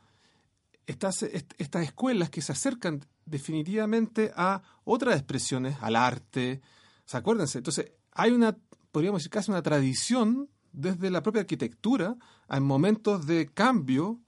estas, 0.86 1.22
escuelas 1.22 2.30
que 2.30 2.42
se 2.42 2.52
acercan 2.52 3.04
definitivamente 3.24 4.32
a 4.34 4.62
otras 4.84 5.16
expresiones, 5.16 5.76
al 5.80 5.96
arte, 5.96 6.60
¿se 7.04 7.16
acuérdense? 7.16 7.58
Entonces, 7.58 7.92
hay 8.12 8.32
una, 8.32 8.56
podríamos 8.90 9.20
decir, 9.20 9.30
casi 9.30 9.50
una 9.50 9.62
tradición 9.62 10.48
desde 10.72 11.10
la 11.10 11.22
propia 11.22 11.42
arquitectura, 11.42 12.16
en 12.48 12.62
momentos 12.62 13.26
de 13.26 13.48
cambio, 13.48 14.18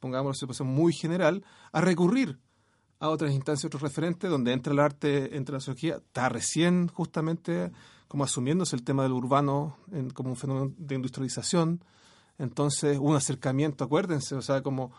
pongámoslo 0.00 0.30
en 0.30 0.34
situación 0.34 0.68
muy 0.68 0.92
general, 0.92 1.44
a 1.72 1.80
recurrir 1.80 2.38
a 2.98 3.08
otras 3.08 3.32
instancias, 3.32 3.64
otros 3.64 3.82
referentes, 3.82 4.30
donde 4.30 4.52
entra 4.52 4.72
el 4.72 4.78
arte, 4.78 5.36
entra 5.36 5.54
la 5.54 5.60
sociología, 5.60 5.96
está 5.96 6.28
recién 6.28 6.88
justamente 6.88 7.72
como 8.06 8.24
asumiéndose 8.24 8.76
el 8.76 8.84
tema 8.84 9.02
del 9.02 9.12
urbano 9.12 9.76
como 10.14 10.30
un 10.30 10.36
fenómeno 10.36 10.72
de 10.76 10.94
industrialización. 10.94 11.82
Entonces, 12.38 12.98
un 13.00 13.16
acercamiento, 13.16 13.84
acuérdense, 13.84 14.34
o 14.34 14.42
sea, 14.42 14.62
como 14.62 14.92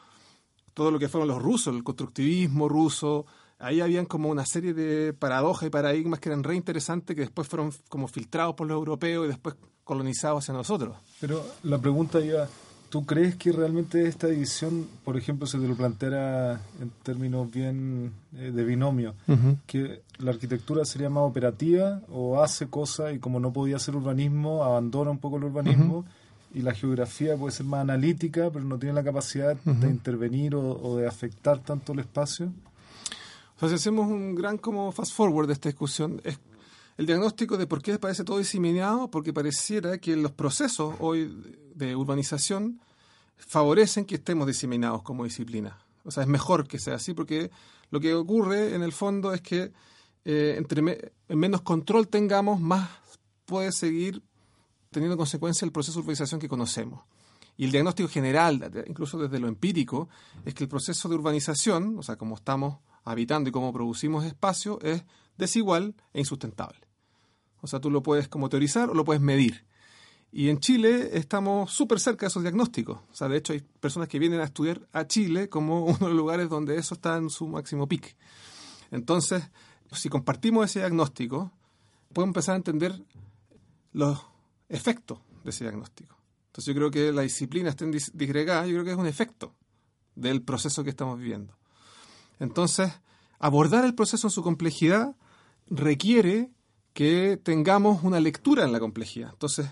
todo 0.74 0.92
lo 0.92 1.00
que 1.00 1.08
fueron 1.08 1.28
los 1.28 1.42
rusos, 1.42 1.76
el 1.76 1.84
constructivismo 1.84 2.68
ruso, 2.68 3.26
ahí 3.60 3.82
habían 3.82 4.06
como 4.06 4.30
una 4.30 4.46
serie 4.46 4.74
de 4.74 5.14
paradojas 5.14 5.68
y 5.68 5.70
paradigmas 5.70 6.20
que 6.20 6.30
eran 6.30 6.44
re 6.44 6.56
interesantes 6.56 7.16
que 7.16 7.22
después 7.22 7.48
fueron 7.48 7.72
como 7.88 8.08
filtrados 8.08 8.56
por 8.56 8.68
los 8.68 8.76
europeos 8.76 9.26
y 9.26 9.30
después 9.30 9.56
colonizados 9.84 10.44
hacia 10.44 10.54
nosotros. 10.54 10.98
Pero 11.20 11.46
la 11.63 11.78
pregunta 11.78 12.20
iba, 12.20 12.48
¿tú 12.90 13.06
crees 13.06 13.36
que 13.36 13.52
realmente 13.52 14.08
esta 14.08 14.28
división, 14.28 14.88
por 15.04 15.18
ejemplo, 15.18 15.48
se 15.48 15.60
te 15.60 15.68
lo 15.68 15.75
planteara 15.75 16.62
en 16.82 16.92
términos 17.04 17.52
bien 17.52 18.12
eh, 18.38 18.52
de 18.52 18.63
binomio, 18.63 19.16
que 19.66 20.02
la 20.20 20.32
arquitectura 20.32 20.86
sería 20.86 21.10
más 21.10 21.24
operativa 21.24 22.02
o 22.10 22.42
hace 22.42 22.68
cosas 22.68 23.13
y 23.13 23.20
como 23.20 23.40
no 23.40 23.52
podía 23.52 23.80
ser 23.80 23.96
urbanismo, 23.96 24.63
abandona 24.63 25.12
un 25.12 25.20
poco 25.20 25.38
el 25.38 25.46
urbanismo? 25.46 26.06
y 26.54 26.62
la 26.62 26.74
geografía 26.74 27.36
puede 27.36 27.52
ser 27.52 27.66
más 27.66 27.82
analítica, 27.82 28.50
pero 28.52 28.63
no 28.63 28.78
tiene 28.78 28.94
la 28.94 29.04
capacidad 29.04 29.56
de 29.56 29.90
intervenir 29.90 30.56
o, 30.56 30.98
de 30.98 31.08
afectar 31.08 31.60
tanto 31.60 31.94
el 31.94 32.00
espacio? 32.00 32.52
O 33.56 33.60
sea, 33.60 33.70
si 33.70 33.75
hacemos 33.75 34.08
un 34.08 34.36
gran 34.36 34.58
como 34.58 34.92
fast 34.92 35.13
forward 35.13 35.48
de 35.48 35.54
esta 35.54 35.70
discusión, 35.70 36.22
es 36.24 36.38
el 36.98 37.06
diagnóstico 37.06 37.58
de 37.58 37.68
por 37.68 37.82
qué 37.82 37.98
parece 38.00 38.24
todo 38.24 38.38
diseminado, 38.38 39.10
porque 39.10 39.34
pareciera 39.34 39.98
que 39.98 40.16
los 40.16 40.32
procesos 40.32 40.96
hoy 41.00 41.36
de 41.76 41.96
urbanización 41.96 42.80
favorecen 43.38 44.06
que 44.06 44.16
estemos 44.16 44.48
diseminados 44.48 45.02
como 45.02 45.24
disciplina. 45.24 45.78
O 46.06 46.12
sea, 46.12 46.24
es 46.24 46.30
mejor 46.30 46.68
que 46.68 46.80
sea 46.80 46.96
así, 46.96 47.14
porque 47.14 47.50
lo 47.90 48.00
que 48.00 48.14
ocurre 48.14 48.76
en 48.76 48.84
el 48.84 48.92
fondo 48.92 49.34
es 49.34 49.42
que 49.42 49.72
eh, 50.26 50.56
entre 50.58 51.12
menos 51.30 51.62
control 51.62 52.08
tengamos, 52.08 52.60
más 52.60 52.90
puede 53.46 53.72
seguir 53.72 54.22
teniendo 54.92 55.18
consecuencia 55.18 55.66
el 55.66 55.72
proceso 55.72 56.00
de 56.00 56.04
urbanización 56.04 56.40
que 56.40 56.48
conocemos. 56.48 57.04
Y 57.58 57.66
el 57.66 57.72
diagnóstico 57.72 58.10
general, 58.10 58.72
incluso 58.88 59.18
desde 59.18 59.40
lo 59.40 59.48
empírico, 59.48 60.10
es 60.46 60.54
que 60.54 60.64
el 60.64 60.70
proceso 60.70 61.08
de 61.10 61.16
urbanización, 61.16 61.98
o 62.00 62.04
sea, 62.04 62.16
como 62.16 62.36
estamos 62.36 62.80
habitando 63.04 63.50
y 63.50 63.52
cómo 63.52 63.74
producimos 63.74 64.26
espacio, 64.26 64.80
es 64.82 65.04
desigual 65.38 65.96
e 66.14 66.20
insustentable. 66.20 66.80
O 67.63 67.67
sea, 67.67 67.79
tú 67.79 67.89
lo 67.89 68.03
puedes 68.03 68.27
como 68.27 68.50
teorizar 68.50 68.89
o 68.89 68.93
lo 68.93 69.05
puedes 69.05 69.22
medir. 69.22 69.65
Y 70.34 70.50
en 70.50 70.60
Chile 70.60 71.12
estamos 71.13 71.72
súper 71.72 72.01
cerca 72.01 72.25
de 72.25 72.27
esos 72.27 72.43
diagnósticos. 72.43 72.98
O 73.10 73.15
sea, 73.15 73.29
de 73.29 73.38
hecho 73.38 73.53
hay 73.53 73.62
personas 73.79 74.10
que 74.10 74.20
vienen 74.20 74.41
a 74.41 74.43
estudiar 74.43 74.86
a 74.91 75.08
Chile 75.08 75.48
como 75.48 75.86
uno 75.86 75.98
de 75.98 76.08
los 76.08 76.13
lugares 76.13 76.50
donde 76.50 76.75
eso 76.77 76.96
está 76.96 77.15
en 77.15 77.29
su 77.29 77.48
máximo 77.48 77.88
pic. 77.88 78.17
Entonces, 78.91 79.50
si 79.93 80.10
compartimos 80.10 80.65
ese 80.65 80.79
diagnóstico, 80.79 81.53
podemos 82.12 82.32
empezar 82.32 82.53
a 82.53 82.58
entender 82.58 83.01
los 83.93 84.20
efecto 84.67 85.22
de 85.46 85.51
ese 85.51 85.63
diagnóstico. 85.63 86.17
Entonces 86.48 86.65
yo 86.65 86.77
creo 86.77 86.91
que 86.91 87.13
la 87.13 87.22
disciplina 87.22 87.70
esté 87.70 87.86
disgregada, 88.13 88.67
yo 88.67 88.74
creo 88.74 88.84
que 88.84 88.91
es 88.91 88.98
un 88.98 89.08
efecto 89.08 89.55
del 90.15 90.41
proceso 90.41 90.84
que 90.84 90.89
estamos 90.89 91.17
viviendo. 91.17 91.55
Entonces, 92.39 92.91
abordar 93.39 93.86
el 93.86 93.96
proceso 93.96 94.27
en 94.27 94.32
su 94.32 94.43
complejidad 94.43 95.15
requiere 95.67 96.51
que 96.94 97.38
tengamos 97.42 98.04
una 98.04 98.20
lectura 98.20 98.64
en 98.64 98.72
la 98.72 98.80
complejidad. 98.80 99.32
Entonces, 99.32 99.68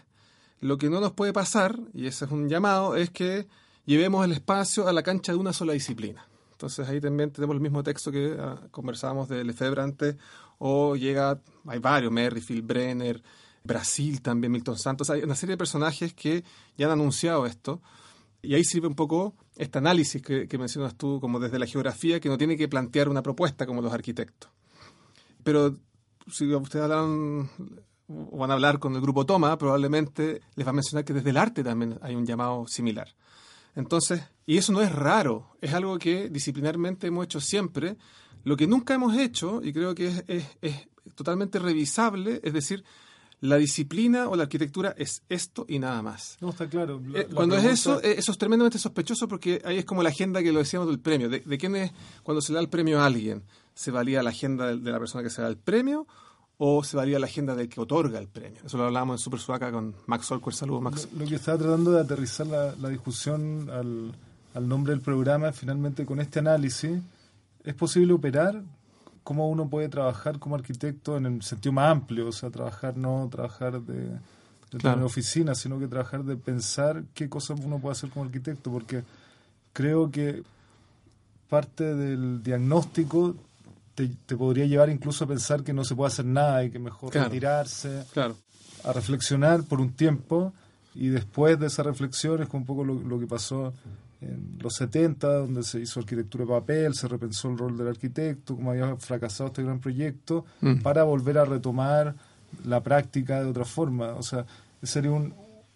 lo 0.60 0.78
que 0.78 0.90
no 0.90 1.00
nos 1.00 1.14
puede 1.14 1.34
pasar, 1.34 1.80
y 1.94 2.08
ese 2.08 2.26
es 2.26 2.32
un 2.32 2.50
llamado, 2.50 2.96
es 2.96 3.10
que 3.10 3.48
llevemos 3.86 4.26
el 4.26 4.32
espacio 4.32 4.88
a 4.88 4.94
la 4.94 5.04
cancha 5.04 5.32
de 5.32 5.38
una 5.38 5.54
sola 5.54 5.74
disciplina. 5.74 6.28
Entonces 6.52 6.88
ahí 6.88 7.02
también 7.02 7.32
tenemos 7.32 7.56
el 7.56 7.62
mismo 7.62 7.82
texto 7.82 8.12
que 8.12 8.38
ah, 8.40 8.62
conversábamos 8.70 9.28
de 9.28 9.44
Lefebvre 9.44 9.82
antes, 9.82 10.16
o 10.60 10.96
llega, 10.96 11.42
hay 11.66 11.80
varios, 11.80 12.12
Merrifield, 12.12 12.66
Brenner, 12.66 13.24
Brasil 13.64 14.22
también, 14.22 14.52
Milton 14.52 14.78
Santos, 14.78 15.10
hay 15.10 15.24
una 15.24 15.36
serie 15.36 15.54
de 15.54 15.58
personajes 15.58 16.14
que 16.14 16.44
ya 16.78 16.86
han 16.86 16.94
anunciado 16.94 17.46
esto. 17.46 17.82
Y 18.44 18.56
ahí 18.56 18.64
sirve 18.64 18.88
un 18.88 18.96
poco 18.96 19.36
este 19.56 19.78
análisis 19.78 20.22
que, 20.22 20.48
mencionas 20.58 20.96
tú, 20.96 21.20
como 21.20 21.40
desde 21.40 21.60
la 21.60 21.68
geografía, 21.68 22.20
que 22.20 22.30
no 22.30 22.38
tiene 22.38 22.58
que 22.58 22.68
plantear 22.68 23.08
una 23.10 23.22
propuesta 23.22 23.66
como 23.66 23.82
los 23.82 23.94
arquitectos. 23.94 24.50
Pero 25.44 25.78
si 26.32 26.54
ustedes 26.54 26.84
hablan 26.86 27.50
o 28.08 28.38
van 28.38 28.52
a 28.52 28.54
hablar 28.54 28.80
con 28.80 28.96
el 28.96 29.02
grupo 29.02 29.26
Toma, 29.26 29.58
probablemente 29.58 30.42
les 30.56 30.66
va 30.66 30.72
a 30.72 30.74
mencionar 30.74 31.06
que 31.06 31.14
desde 31.14 31.30
el 31.30 31.38
arte 31.38 31.64
también 31.64 31.98
hay 32.02 32.16
un 32.16 32.26
llamado 32.26 32.66
similar. 32.68 33.08
Entonces, 33.76 34.22
y 34.46 34.58
eso 34.58 34.74
no 34.74 34.82
es 34.82 34.92
raro, 34.92 35.56
es 35.62 35.74
algo 35.74 35.98
que 35.98 36.30
disciplinarmente 36.30 37.08
hemos 37.08 37.26
hecho 37.26 37.40
siempre. 37.40 37.98
Lo 38.44 38.58
que 38.58 38.68
nunca 38.68 38.94
hemos 38.94 39.16
hecho, 39.18 39.62
y 39.64 39.72
creo 39.72 39.96
que 39.96 40.24
es, 40.28 40.46
es 40.62 40.88
totalmente 41.16 41.60
revisable, 41.60 42.42
es 42.44 42.54
decir, 42.54 42.84
la 43.42 43.58
disciplina 43.58 44.30
o 44.30 44.36
la 44.36 44.44
arquitectura 44.44 44.94
es 44.98 45.24
esto 45.28 45.66
y 45.68 45.80
nada 45.80 46.02
más. 46.02 46.38
No, 46.40 46.52
está 46.52 46.70
claro. 46.70 47.02
Eh, 47.14 47.28
cuando 47.34 47.58
es 47.58 47.66
eso, 47.66 48.02
eh, 48.02 48.16
eso 48.18 48.32
es 48.32 48.38
tremendamente 48.38 48.78
sospechoso 48.78 49.28
porque 49.28 49.62
ahí 49.66 49.80
es 49.80 49.86
como 49.86 50.04
la 50.04 50.10
agenda 50.10 50.44
que 50.44 50.52
lo 50.52 50.60
decíamos 50.60 50.88
del 50.88 51.00
premio. 51.00 51.28
¿De, 51.28 51.42
quién 51.58 51.76
es 51.76 51.92
cuando 52.24 52.40
se 52.42 52.52
le 52.52 52.58
da 52.58 52.62
el 52.62 52.70
premio 52.70 53.02
a 53.02 53.06
alguien? 53.08 53.44
¿Se 53.74 53.92
valía 53.92 54.22
la 54.24 54.30
agenda 54.32 54.68
de, 54.68 54.92
la 54.92 55.00
persona 55.00 55.24
que 55.24 55.30
se 55.30 55.42
da 55.42 55.48
el 55.48 55.58
premio 55.58 56.06
o 56.58 56.84
se 56.84 56.98
valía 56.98 57.18
la 57.20 57.26
agenda 57.26 57.56
del 57.56 57.70
que 57.70 57.80
otorga 57.82 58.20
el 58.20 58.28
premio? 58.28 58.62
Eso 58.66 58.78
lo 58.78 58.86
hablábamos 58.86 59.20
en 59.20 59.24
Super 59.24 59.40
Suaca 59.40 59.72
con 59.72 59.96
Max 60.08 60.28
Solquer. 60.28 60.54
Saludos, 60.54 60.82
Max. 60.82 61.08
Lo, 61.18 61.26
que 61.26 61.36
estaba 61.36 61.58
tratando 61.58 61.92
de 61.92 62.02
aterrizar 62.02 62.48
la, 62.48 62.90
discusión 62.90 63.70
al, 63.70 64.14
al 64.54 64.68
nombre 64.68 64.94
del 64.94 65.02
programa, 65.02 65.52
finalmente 65.52 66.06
con 66.06 66.20
este 66.20 66.40
análisis, 66.40 67.00
¿es 67.64 67.74
posible 67.74 68.14
operar 68.14 68.62
cómo 69.24 69.50
uno 69.50 69.70
puede 69.70 69.90
trabajar 69.90 70.40
como 70.40 70.56
arquitecto 70.56 71.18
en 71.18 71.26
el 71.26 71.42
sentido 71.42 71.74
más 71.74 71.92
amplio, 71.92 72.28
o 72.28 72.32
sea, 72.32 72.50
trabajar 72.50 72.98
no 72.98 73.28
trabajar 73.32 73.82
de, 73.82 74.18
de 74.72 75.04
oficina, 75.04 75.56
sino 75.56 75.80
que 75.80 75.88
trabajar 75.88 76.24
de 76.24 76.36
pensar 76.36 77.04
qué 77.14 77.30
cosas 77.30 77.60
uno 77.64 77.80
puede 77.80 77.94
hacer 77.94 78.10
como 78.10 78.26
arquitecto, 78.26 78.72
porque 78.72 79.04
creo 79.74 80.12
que 80.12 80.44
parte 81.50 81.96
del 81.96 82.42
diagnóstico 82.42 83.36
te, 84.10 84.36
podría 84.38 84.66
llevar 84.66 84.90
incluso 84.90 85.26
a 85.26 85.28
pensar 85.28 85.64
que 85.64 85.74
no 85.74 85.84
se 85.84 85.96
puede 85.96 86.08
hacer 86.08 86.26
nada 86.26 86.64
y 86.64 86.72
que 86.72 86.80
mejor 86.80 87.14
retirarse, 87.14 88.04
a 88.84 88.94
reflexionar 88.94 89.64
por 89.64 89.80
un 89.80 89.94
tiempo 89.94 90.54
y 90.96 91.08
después 91.08 91.60
de 91.60 91.68
esa 91.68 91.84
reflexión 91.84 92.42
es 92.42 92.50
un 92.52 92.66
poco 92.66 92.84
lo, 92.84 92.96
lo 92.96 93.20
que 93.20 93.28
pasó 93.28 93.74
en 94.22 94.58
los 94.62 94.76
70, 94.76 95.28
donde 95.28 95.64
se 95.64 95.80
hizo 95.80 96.00
arquitectura 96.00 96.46
de 96.46 96.52
papel, 96.52 96.94
se 96.94 97.08
repensó 97.08 97.50
el 97.50 97.58
rol 97.58 97.78
del 97.78 97.88
arquitecto, 97.88 98.56
como 98.56 98.72
había 98.72 98.96
fracasado 98.98 99.48
este 99.48 99.64
gran 99.64 99.80
proyecto, 99.80 100.46
mm. 100.62 100.82
para 100.82 101.04
volver 101.04 101.40
a 101.40 101.46
retomar 101.46 102.16
la 102.64 102.82
práctica 102.82 103.42
de 103.42 103.50
otra 103.50 103.66
forma. 103.66 104.14
O 104.14 104.22
sea, 104.22 104.46
sería 104.84 105.12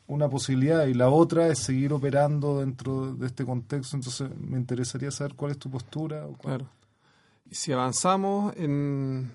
una 0.08 0.29
posibilidad. 0.29 0.86
Y 0.86 0.94
la 0.94 1.10
otra 1.10 1.48
es 1.48 1.60
seguir 1.60 1.91
operando 1.94 2.60
dentro 2.60 3.15
de 3.15 3.25
este 3.25 3.46
contexto. 3.46 3.96
Entonces, 3.98 4.29
me 4.39 4.58
interesaría 4.58 5.10
saber 5.10 5.34
cuál 5.34 5.51
es 5.51 5.58
tu 5.58 5.72
postura. 5.72 6.27
O 6.27 6.34
Claro. 6.38 6.67
Si 7.52 7.72
avanzamos 7.72 8.56
en 8.58 9.32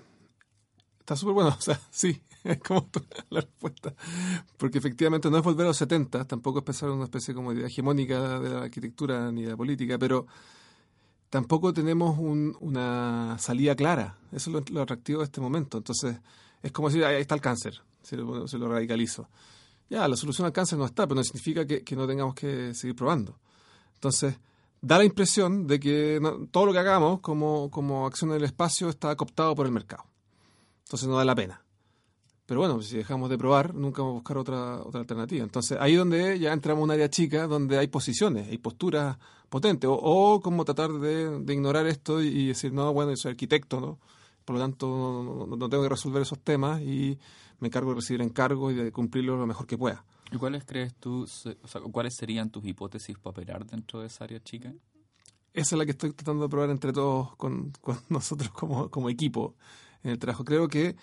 Está 1.01 1.15
súper 1.15 1.33
bueno, 1.33 1.49
o 1.57 1.61
sea, 1.61 1.79
sí, 1.89 2.21
es 2.43 2.59
como 2.59 2.87
la 3.31 3.41
respuesta. 3.41 3.93
Porque 4.57 4.77
efectivamente 4.77 5.29
no 5.29 5.37
es 5.37 5.43
volver 5.43 5.65
a 5.65 5.69
los 5.69 5.77
70, 5.77 6.25
tampoco 6.25 6.59
es 6.59 6.65
pensar 6.65 6.89
en 6.89 6.95
una 6.95 7.05
especie 7.05 7.33
como 7.33 7.53
de 7.53 7.65
hegemónica 7.65 8.39
de 8.39 8.49
la 8.49 8.61
arquitectura 8.63 9.31
ni 9.31 9.43
de 9.43 9.49
la 9.49 9.57
política, 9.57 9.97
pero 9.97 10.27
tampoco 11.29 11.73
tenemos 11.73 12.17
una 12.17 13.35
salida 13.39 13.75
clara. 13.75 14.15
Eso 14.31 14.57
es 14.57 14.69
lo, 14.69 14.81
atractivo 14.81 15.19
de 15.19 15.25
este 15.25 15.41
momento. 15.41 15.79
Entonces, 15.79 16.17
es 16.61 16.71
como 16.71 16.89
decir, 16.89 17.03
ahí 17.03 17.19
está 17.19 17.35
el 17.35 17.41
cáncer, 17.41 17.81
si 18.03 18.15
lo, 18.15 18.45
lo 18.45 18.69
radicalizo. 18.69 19.27
Ya, 19.89 20.07
la 20.07 20.15
solución 20.15 20.45
al 20.45 20.53
cáncer 20.53 20.77
no 20.77 20.85
está, 20.85 21.07
pero 21.07 21.15
no 21.15 21.23
significa 21.23 21.65
que, 21.65 21.95
no 21.95 22.07
tengamos 22.07 22.35
que 22.35 22.73
seguir 22.73 22.95
probando. 22.95 23.37
Entonces, 23.95 24.35
da 24.81 24.97
la 24.97 25.05
impresión 25.05 25.67
de 25.67 25.79
que 25.79 26.19
todo 26.51 26.65
lo 26.65 26.73
que 26.73 26.79
hagamos 26.79 27.19
como, 27.19 27.69
como 27.69 28.05
acción 28.05 28.31
en 28.31 28.37
el 28.37 28.43
espacio 28.43 28.89
está 28.89 29.15
cooptado 29.15 29.55
por 29.55 29.65
el 29.65 29.71
mercado. 29.71 30.03
Entonces 30.85 31.07
no 31.07 31.17
da 31.17 31.25
la 31.25 31.35
pena. 31.35 31.63
Pero 32.45 32.59
bueno, 32.59 32.81
si 32.81 32.97
dejamos 32.97 33.29
de 33.29 33.37
probar, 33.37 33.73
nunca 33.73 34.01
vamos 34.01 34.15
a 34.15 34.19
buscar 34.19 34.37
otra, 34.37 34.81
otra 34.81 34.99
alternativa. 34.99 35.43
Entonces 35.43 35.77
ahí 35.79 35.95
donde 35.95 36.37
ya 36.37 36.51
entramos 36.51 36.81
en 36.81 36.83
un 36.83 36.91
área 36.91 37.09
chica 37.09 37.47
donde 37.47 37.77
hay 37.77 37.87
posiciones, 37.87 38.49
hay 38.49 38.57
posturas 38.57 39.17
potentes. 39.47 39.89
O, 39.91 40.41
como 40.41 40.65
tratar 40.65 40.91
de, 40.91 41.53
ignorar 41.53 41.85
esto 41.87 42.21
y, 42.21 42.47
decir, 42.47 42.73
no, 42.73 42.91
bueno, 42.91 43.11
yo 43.11 43.17
soy 43.17 43.31
arquitecto, 43.31 43.79
¿no? 43.79 43.99
por 44.43 44.55
lo 44.55 44.61
tanto 44.61 45.47
no, 45.47 45.69
tengo 45.69 45.83
que 45.83 45.89
resolver 45.89 46.23
esos 46.23 46.39
temas 46.39 46.81
y 46.81 47.17
me 47.59 47.67
encargo 47.67 47.91
de 47.91 47.97
recibir 47.97 48.21
encargos 48.21 48.73
y 48.73 48.75
de 48.75 48.91
cumplirlo 48.91 49.37
lo 49.37 49.45
mejor 49.45 49.67
que 49.67 49.77
pueda. 49.77 50.03
¿Y 50.31 50.37
cuáles 50.37 50.63
crees 50.65 50.95
tú, 50.95 51.23
o 51.23 51.27
sea, 51.27 51.81
cuáles 51.91 52.15
serían 52.15 52.49
tus 52.49 52.65
hipótesis 52.65 53.17
para 53.17 53.31
operar 53.31 53.65
dentro 53.65 53.99
de 53.99 54.07
esa 54.07 54.23
área 54.23 54.41
chica? 54.41 54.73
Esa 55.53 55.75
es 55.75 55.77
la 55.77 55.85
que 55.85 55.91
estoy 55.91 56.13
tratando 56.13 56.43
de 56.43 56.49
probar 56.49 56.69
entre 56.69 56.93
todos 56.93 57.35
con, 57.37 57.73
nosotros 58.09 58.49
como, 58.51 58.89
como 58.89 59.09
equipo 59.09 59.55
en 60.03 60.11
el 60.11 60.19
trabajo. 60.19 60.45
Creo 60.45 60.67
que 60.67 60.95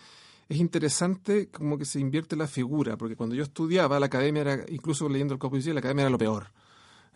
es 0.48 0.56
interesante 0.56 1.50
como 1.50 1.76
que 1.76 1.84
se 1.84 2.00
invierte 2.00 2.36
la 2.36 2.46
figura, 2.46 2.96
porque 2.96 3.16
cuando 3.16 3.34
yo 3.34 3.42
estudiaba, 3.42 4.00
la 4.00 4.06
academia 4.06 4.40
era, 4.40 4.64
incluso 4.68 5.08
leyendo 5.08 5.34
el 5.34 5.40
Corpus 5.40 5.66
la 5.66 5.80
academia 5.80 6.02
era 6.02 6.10
lo 6.10 6.18
peor. 6.18 6.50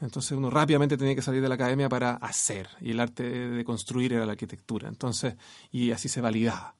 Entonces 0.02 0.32
uno 0.32 0.50
rápidamente 0.50 0.98
tenía 0.98 1.14
que 1.14 1.22
salir 1.22 1.40
de 1.40 1.48
la 1.48 1.54
academia 1.54 1.88
para 1.88 2.14
hacer, 2.16 2.68
y 2.80 2.90
el 2.90 3.00
arte 3.00 3.22
de 3.22 3.64
construir 3.64 4.12
era 4.12 4.26
la 4.26 4.32
arquitectura. 4.32 4.88
Entonces, 4.88 5.36
y 5.70 5.92
así 5.92 6.08
se 6.08 6.20
validaba. 6.20 6.74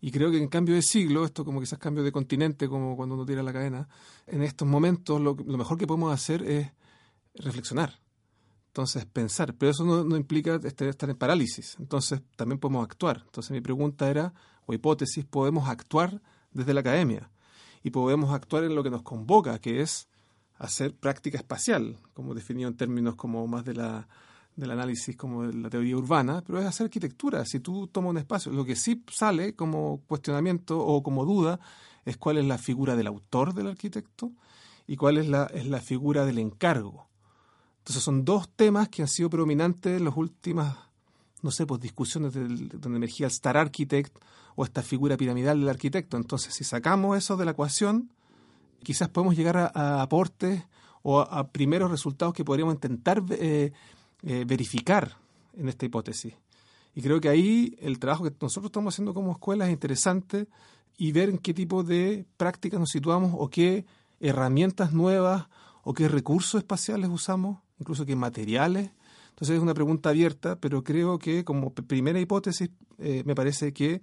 Y 0.00 0.10
creo 0.10 0.30
que 0.30 0.38
en 0.38 0.48
cambio 0.48 0.74
de 0.74 0.82
siglo, 0.82 1.24
esto 1.24 1.44
como 1.44 1.60
quizás 1.60 1.78
cambio 1.78 2.04
de 2.04 2.12
continente, 2.12 2.68
como 2.68 2.96
cuando 2.96 3.14
uno 3.14 3.24
tira 3.24 3.42
la 3.42 3.52
cadena, 3.52 3.88
en 4.26 4.42
estos 4.42 4.68
momentos 4.68 5.20
lo, 5.20 5.34
mejor 5.34 5.78
que 5.78 5.86
podemos 5.86 6.12
hacer 6.12 6.42
es 6.42 6.70
reflexionar. 7.34 8.00
Entonces, 8.68 9.06
pensar. 9.06 9.54
Pero 9.54 9.70
eso 9.70 9.84
no, 9.84 10.16
implica 10.16 10.60
estar 10.62 11.08
en 11.08 11.16
parálisis. 11.16 11.76
Entonces, 11.78 12.20
también 12.36 12.58
podemos 12.58 12.84
actuar. 12.84 13.22
Entonces, 13.24 13.50
mi 13.52 13.62
pregunta 13.62 14.10
era, 14.10 14.34
o 14.66 14.74
hipótesis, 14.74 15.24
podemos 15.24 15.68
actuar 15.68 16.20
desde 16.50 16.74
la 16.74 16.80
academia. 16.80 17.30
Y 17.82 17.90
podemos 17.90 18.34
actuar 18.34 18.64
en 18.64 18.74
lo 18.74 18.82
que 18.82 18.90
nos 18.90 19.02
convoca, 19.02 19.58
que 19.60 19.80
es 19.80 20.08
hacer 20.58 20.94
práctica 20.94 21.38
espacial, 21.38 21.96
como 22.12 22.34
definido 22.34 22.68
en 22.68 22.76
términos 22.76 23.14
como 23.14 23.46
más 23.46 23.64
de 23.64 23.74
la 23.74 24.08
del 24.56 24.70
análisis 24.70 25.16
como 25.16 25.46
de 25.46 25.52
la 25.52 25.70
teoría 25.70 25.96
urbana, 25.96 26.42
pero 26.44 26.58
es 26.58 26.66
hacer 26.66 26.86
arquitectura. 26.86 27.44
Si 27.44 27.60
tú 27.60 27.86
tomas 27.88 28.10
un 28.10 28.18
espacio, 28.18 28.50
lo 28.50 28.64
que 28.64 28.74
sí 28.74 29.04
sale 29.12 29.54
como 29.54 30.02
cuestionamiento 30.06 30.78
o 30.78 31.02
como 31.02 31.24
duda 31.24 31.60
es 32.04 32.16
cuál 32.16 32.38
es 32.38 32.46
la 32.46 32.56
figura 32.58 32.96
del 32.96 33.06
autor 33.06 33.52
del 33.52 33.68
arquitecto 33.68 34.32
y 34.86 34.96
cuál 34.96 35.18
es 35.18 35.28
la, 35.28 35.44
es 35.46 35.66
la 35.66 35.80
figura 35.80 36.24
del 36.24 36.38
encargo. 36.38 37.08
Entonces 37.78 38.02
son 38.02 38.24
dos 38.24 38.48
temas 38.48 38.88
que 38.88 39.02
han 39.02 39.08
sido 39.08 39.30
predominantes 39.30 39.98
en 39.98 40.04
las 40.04 40.16
últimas, 40.16 40.76
no 41.42 41.50
sé, 41.50 41.66
pues 41.66 41.80
discusiones 41.80 42.32
donde 42.34 42.96
emergía 42.96 43.26
el 43.26 43.32
Star 43.32 43.56
Architect 43.56 44.16
o 44.56 44.64
esta 44.64 44.82
figura 44.82 45.16
piramidal 45.16 45.60
del 45.60 45.68
arquitecto. 45.68 46.16
Entonces, 46.16 46.54
si 46.54 46.64
sacamos 46.64 47.16
eso 47.16 47.36
de 47.36 47.44
la 47.44 47.52
ecuación, 47.52 48.10
quizás 48.82 49.08
podemos 49.08 49.36
llegar 49.36 49.56
a, 49.56 50.02
aportes 50.02 50.64
o 51.02 51.20
a, 51.20 51.52
primeros 51.52 51.90
resultados 51.90 52.34
que 52.34 52.44
podríamos 52.44 52.74
intentar 52.74 53.22
eh, 53.30 53.72
eh, 54.22 54.44
verificar 54.46 55.16
en 55.54 55.68
esta 55.68 55.86
hipótesis. 55.86 56.34
Y 56.94 57.02
creo 57.02 57.20
que 57.20 57.28
ahí 57.28 57.76
el 57.80 57.98
trabajo 57.98 58.24
que 58.24 58.34
nosotros 58.40 58.70
estamos 58.70 58.94
haciendo 58.94 59.12
como 59.12 59.32
escuela 59.32 59.66
es 59.66 59.72
interesante 59.72 60.48
y 60.96 61.12
ver 61.12 61.28
en 61.28 61.38
qué 61.38 61.52
tipo 61.52 61.82
de 61.82 62.24
prácticas 62.36 62.80
nos 62.80 62.90
situamos 62.90 63.32
o 63.36 63.50
qué 63.50 63.84
herramientas 64.20 64.92
nuevas 64.92 65.46
o 65.82 65.92
qué 65.92 66.08
recursos 66.08 66.58
espaciales 66.58 67.10
usamos, 67.10 67.58
incluso 67.78 68.06
qué 68.06 68.16
materiales. 68.16 68.90
Entonces 69.30 69.56
es 69.56 69.62
una 69.62 69.74
pregunta 69.74 70.08
abierta, 70.08 70.58
pero 70.58 70.82
creo 70.82 71.18
que 71.18 71.44
como 71.44 71.74
primera 71.74 72.18
hipótesis 72.18 72.70
eh, 72.98 73.22
me 73.26 73.34
parece 73.34 73.74
que 73.74 74.00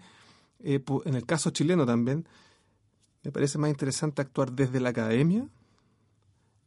eh, 0.60 0.84
en 1.05 1.15
el 1.15 1.25
caso 1.25 1.50
chileno 1.50 1.86
también 1.86 2.27
me 3.24 3.32
parece 3.32 3.58
más 3.58 3.70
interesante 3.72 4.22
actuar 4.22 4.51
desde 4.51 4.79
la 4.79 4.89
academia 4.89 5.48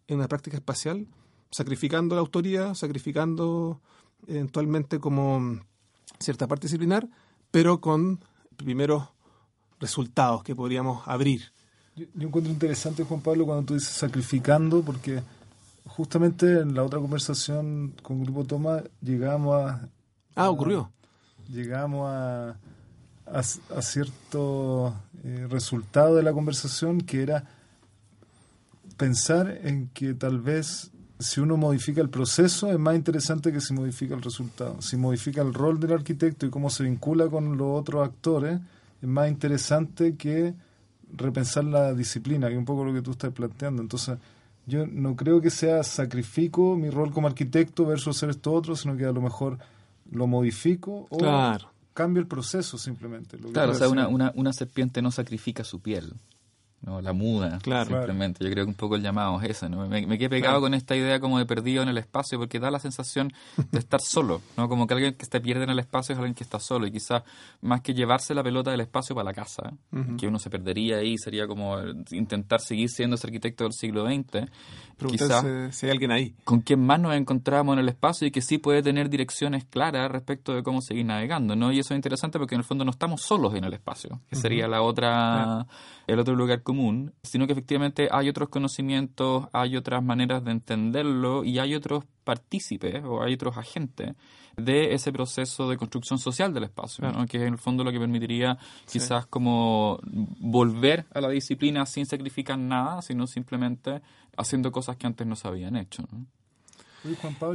en 0.08 0.16
una 0.16 0.26
práctica 0.26 0.56
espacial 0.56 1.06
sacrificando 1.50 2.14
la 2.14 2.20
autoría, 2.20 2.74
sacrificando 2.74 3.80
eventualmente 4.26 4.98
como 4.98 5.60
cierta 6.18 6.46
parte 6.46 6.66
disciplinar, 6.66 7.08
pero 7.50 7.80
con 7.80 8.20
primeros 8.56 9.08
resultados 9.80 10.42
que 10.42 10.54
podríamos 10.54 11.06
abrir. 11.06 11.52
Yo, 11.94 12.06
encuentro 12.20 12.52
interesante, 12.52 13.04
Juan 13.04 13.20
Pablo, 13.20 13.46
cuando 13.46 13.64
tú 13.66 13.74
dices 13.74 13.88
sacrificando, 13.88 14.82
porque 14.82 15.22
justamente 15.86 16.60
en 16.60 16.74
la 16.74 16.82
otra 16.82 17.00
conversación 17.00 17.94
con 18.02 18.22
Grupo 18.22 18.44
Toma 18.44 18.82
llegamos 19.00 19.62
a... 19.62 19.88
Ah, 20.34 20.50
ocurrió. 20.50 20.90
llegamos 21.48 22.10
a, 22.10 22.56
a, 23.26 23.82
cierto 23.82 24.94
eh, 25.24 25.46
resultado 25.48 26.16
de 26.16 26.22
la 26.22 26.32
conversación 26.32 27.00
que 27.00 27.22
era 27.22 27.44
pensar 28.96 29.60
en 29.62 29.88
que 29.88 30.14
tal 30.14 30.40
vez 30.40 30.90
si 31.18 31.40
uno 31.40 31.56
modifica 31.56 32.00
el 32.00 32.10
proceso, 32.10 32.70
es 32.70 32.78
más 32.78 32.94
interesante 32.94 33.52
que 33.52 33.60
si 33.60 33.72
modifica 33.72 34.14
el 34.14 34.22
resultado. 34.22 34.80
Si 34.82 34.96
modifica 34.96 35.40
el 35.42 35.54
rol 35.54 35.80
del 35.80 35.92
arquitecto 35.92 36.46
y 36.46 36.50
cómo 36.50 36.68
se 36.68 36.84
vincula 36.84 37.28
con 37.28 37.56
los 37.56 37.80
otros 37.80 38.06
actores, 38.06 38.60
es 39.00 39.08
más 39.08 39.28
interesante 39.28 40.16
que 40.16 40.54
repensar 41.12 41.64
la 41.64 41.94
disciplina, 41.94 42.48
que 42.48 42.54
es 42.54 42.58
un 42.58 42.64
poco 42.64 42.84
lo 42.84 42.92
que 42.92 43.02
tú 43.02 43.12
estás 43.12 43.32
planteando. 43.32 43.80
Entonces, 43.80 44.18
yo 44.66 44.86
no 44.86 45.16
creo 45.16 45.40
que 45.40 45.50
sea 45.50 45.82
sacrifico 45.84 46.76
mi 46.76 46.90
rol 46.90 47.12
como 47.12 47.28
arquitecto 47.28 47.86
versus 47.86 48.16
hacer 48.16 48.30
esto 48.30 48.52
otro, 48.52 48.76
sino 48.76 48.96
que 48.96 49.04
a 49.04 49.12
lo 49.12 49.22
mejor 49.22 49.58
lo 50.10 50.26
modifico 50.26 51.06
o 51.08 51.18
cambio 51.94 52.20
el 52.20 52.28
proceso 52.28 52.76
simplemente. 52.76 53.38
claro, 53.52 53.72
o 53.72 53.74
sea, 53.74 53.88
una, 53.88 54.08
una, 54.08 54.32
una 54.34 54.52
serpiente 54.52 55.00
no 55.00 55.10
sacrifica 55.10 55.64
su 55.64 55.80
piel. 55.80 56.12
¿No? 56.82 57.00
La 57.00 57.12
muda, 57.12 57.58
claro. 57.62 57.90
simplemente. 57.90 58.44
Yo 58.44 58.50
creo 58.50 58.64
que 58.64 58.70
un 58.70 58.76
poco 58.76 58.96
el 58.96 59.02
llamado 59.02 59.40
es 59.40 59.50
ese, 59.50 59.68
¿no? 59.68 59.86
Me, 59.86 60.06
quedé 60.18 60.28
pegado 60.28 60.60
con 60.60 60.74
esta 60.74 60.94
idea 60.94 61.20
como 61.20 61.38
de 61.38 61.46
perdido 61.46 61.82
en 61.82 61.88
el 61.88 61.98
espacio 61.98 62.38
porque 62.38 62.60
da 62.60 62.70
la 62.70 62.78
sensación 62.78 63.32
de 63.72 63.78
estar 63.78 64.00
solo, 64.00 64.40
¿no? 64.56 64.68
Como 64.68 64.86
que 64.86 64.94
alguien 64.94 65.14
que 65.14 65.26
se 65.26 65.40
pierde 65.40 65.64
en 65.64 65.70
el 65.70 65.78
espacio 65.78 66.12
es 66.12 66.18
alguien 66.18 66.34
que 66.34 66.44
está 66.44 66.60
solo 66.60 66.86
y 66.86 66.92
quizás 66.92 67.22
más 67.60 67.80
que 67.80 67.94
llevarse 67.94 68.34
la 68.34 68.42
pelota 68.42 68.70
del 68.70 68.80
espacio 68.80 69.14
para 69.14 69.24
la 69.24 69.34
casa, 69.34 69.72
que 70.18 70.26
uno 70.26 70.38
se 70.38 70.50
perdería 70.50 70.98
ahí, 70.98 71.18
sería 71.18 71.46
como 71.46 71.76
intentar 72.10 72.60
seguir 72.60 72.88
siendo 72.88 73.16
ese 73.16 73.26
arquitecto 73.26 73.64
del 73.64 73.72
siglo 73.72 74.06
XX. 74.06 74.48
Quizás 75.08 75.44
si 75.76 75.86
hay 75.86 75.92
alguien 75.92 76.10
ahí. 76.10 76.34
Con 76.44 76.60
quien 76.60 76.80
más 76.84 76.98
nos 77.00 77.14
encontramos 77.14 77.74
en 77.74 77.80
el 77.80 77.88
espacio 77.88 78.26
y 78.26 78.30
que 78.30 78.40
sí 78.40 78.58
puede 78.58 78.82
tener 78.82 79.10
direcciones 79.10 79.64
claras 79.64 80.10
respecto 80.10 80.54
de 80.54 80.62
cómo 80.62 80.80
seguir 80.80 81.04
navegando, 81.04 81.54
¿no? 81.54 81.72
Y 81.72 81.80
eso 81.80 81.94
es 81.94 81.98
interesante 81.98 82.38
porque 82.38 82.54
en 82.54 82.60
el 82.60 82.64
fondo 82.64 82.84
no 82.84 82.90
estamos 82.90 83.22
solos 83.22 83.54
en 83.54 83.64
el 83.64 83.74
espacio, 83.74 84.20
que 84.28 84.36
sería 84.36 84.66
la 84.68 84.82
otra, 84.82 85.66
el 86.06 86.18
otro 86.18 86.34
lugar 86.34 86.62
común, 86.66 87.12
sino 87.22 87.46
que 87.46 87.52
efectivamente 87.52 88.08
hay 88.10 88.28
otros 88.28 88.48
conocimientos, 88.48 89.46
hay 89.52 89.76
otras 89.76 90.02
maneras 90.02 90.44
de 90.44 90.50
entenderlo 90.50 91.44
y 91.44 91.60
hay 91.60 91.76
otros 91.76 92.02
partícipes 92.24 93.04
o 93.04 93.22
hay 93.22 93.34
otros 93.34 93.56
agentes 93.56 94.16
de 94.56 94.92
ese 94.92 95.12
proceso 95.12 95.68
de 95.70 95.76
construcción 95.76 96.18
social 96.18 96.52
del 96.52 96.64
espacio, 96.64 97.04
que 97.28 97.36
es 97.36 97.44
en 97.44 97.52
el 97.52 97.58
fondo 97.58 97.84
lo 97.84 97.92
que 97.92 98.00
permitiría 98.00 98.58
quizás 98.90 99.26
como 99.26 100.00
volver 100.02 101.06
a 101.14 101.20
la 101.20 101.28
disciplina 101.28 101.86
sin 101.86 102.04
sacrificar 102.04 102.58
nada, 102.58 103.00
sino 103.00 103.28
simplemente 103.28 104.02
haciendo 104.36 104.72
cosas 104.72 104.96
que 104.96 105.06
antes 105.06 105.24
no 105.24 105.36
se 105.36 105.46
habían 105.46 105.76
hecho. 105.76 106.02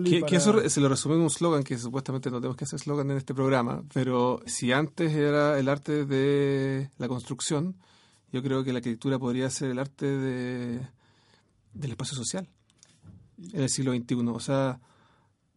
que, 0.05 0.37
eso 0.37 0.69
se 0.69 0.79
lo 0.79 0.87
resume 0.87 1.15
en 1.15 1.21
un 1.21 1.29
slogan 1.29 1.65
que 1.65 1.77
supuestamente 1.77 2.31
no 2.31 2.37
tenemos 2.37 2.55
que 2.55 2.63
hacer 2.63 2.79
slogan 2.79 3.11
en 3.11 3.17
este 3.17 3.33
programa, 3.33 3.83
pero 3.93 4.39
si 4.45 4.71
antes 4.71 5.11
era 5.13 5.59
el 5.59 5.67
arte 5.67 6.05
de 6.05 6.89
la 6.97 7.09
construcción, 7.09 7.75
yo 8.31 8.41
creo 8.41 8.63
que 8.63 8.71
la 8.71 8.77
arquitectura 8.77 9.19
podría 9.19 9.49
ser 9.49 9.71
el 9.71 9.79
arte 9.79 10.05
de, 10.05 10.87
del 11.73 11.91
espacio 11.91 12.17
social 12.17 12.47
en 13.53 13.61
el 13.61 13.69
siglo 13.69 13.93
XXI. 13.93 14.15
O 14.27 14.39
sea, 14.39 14.79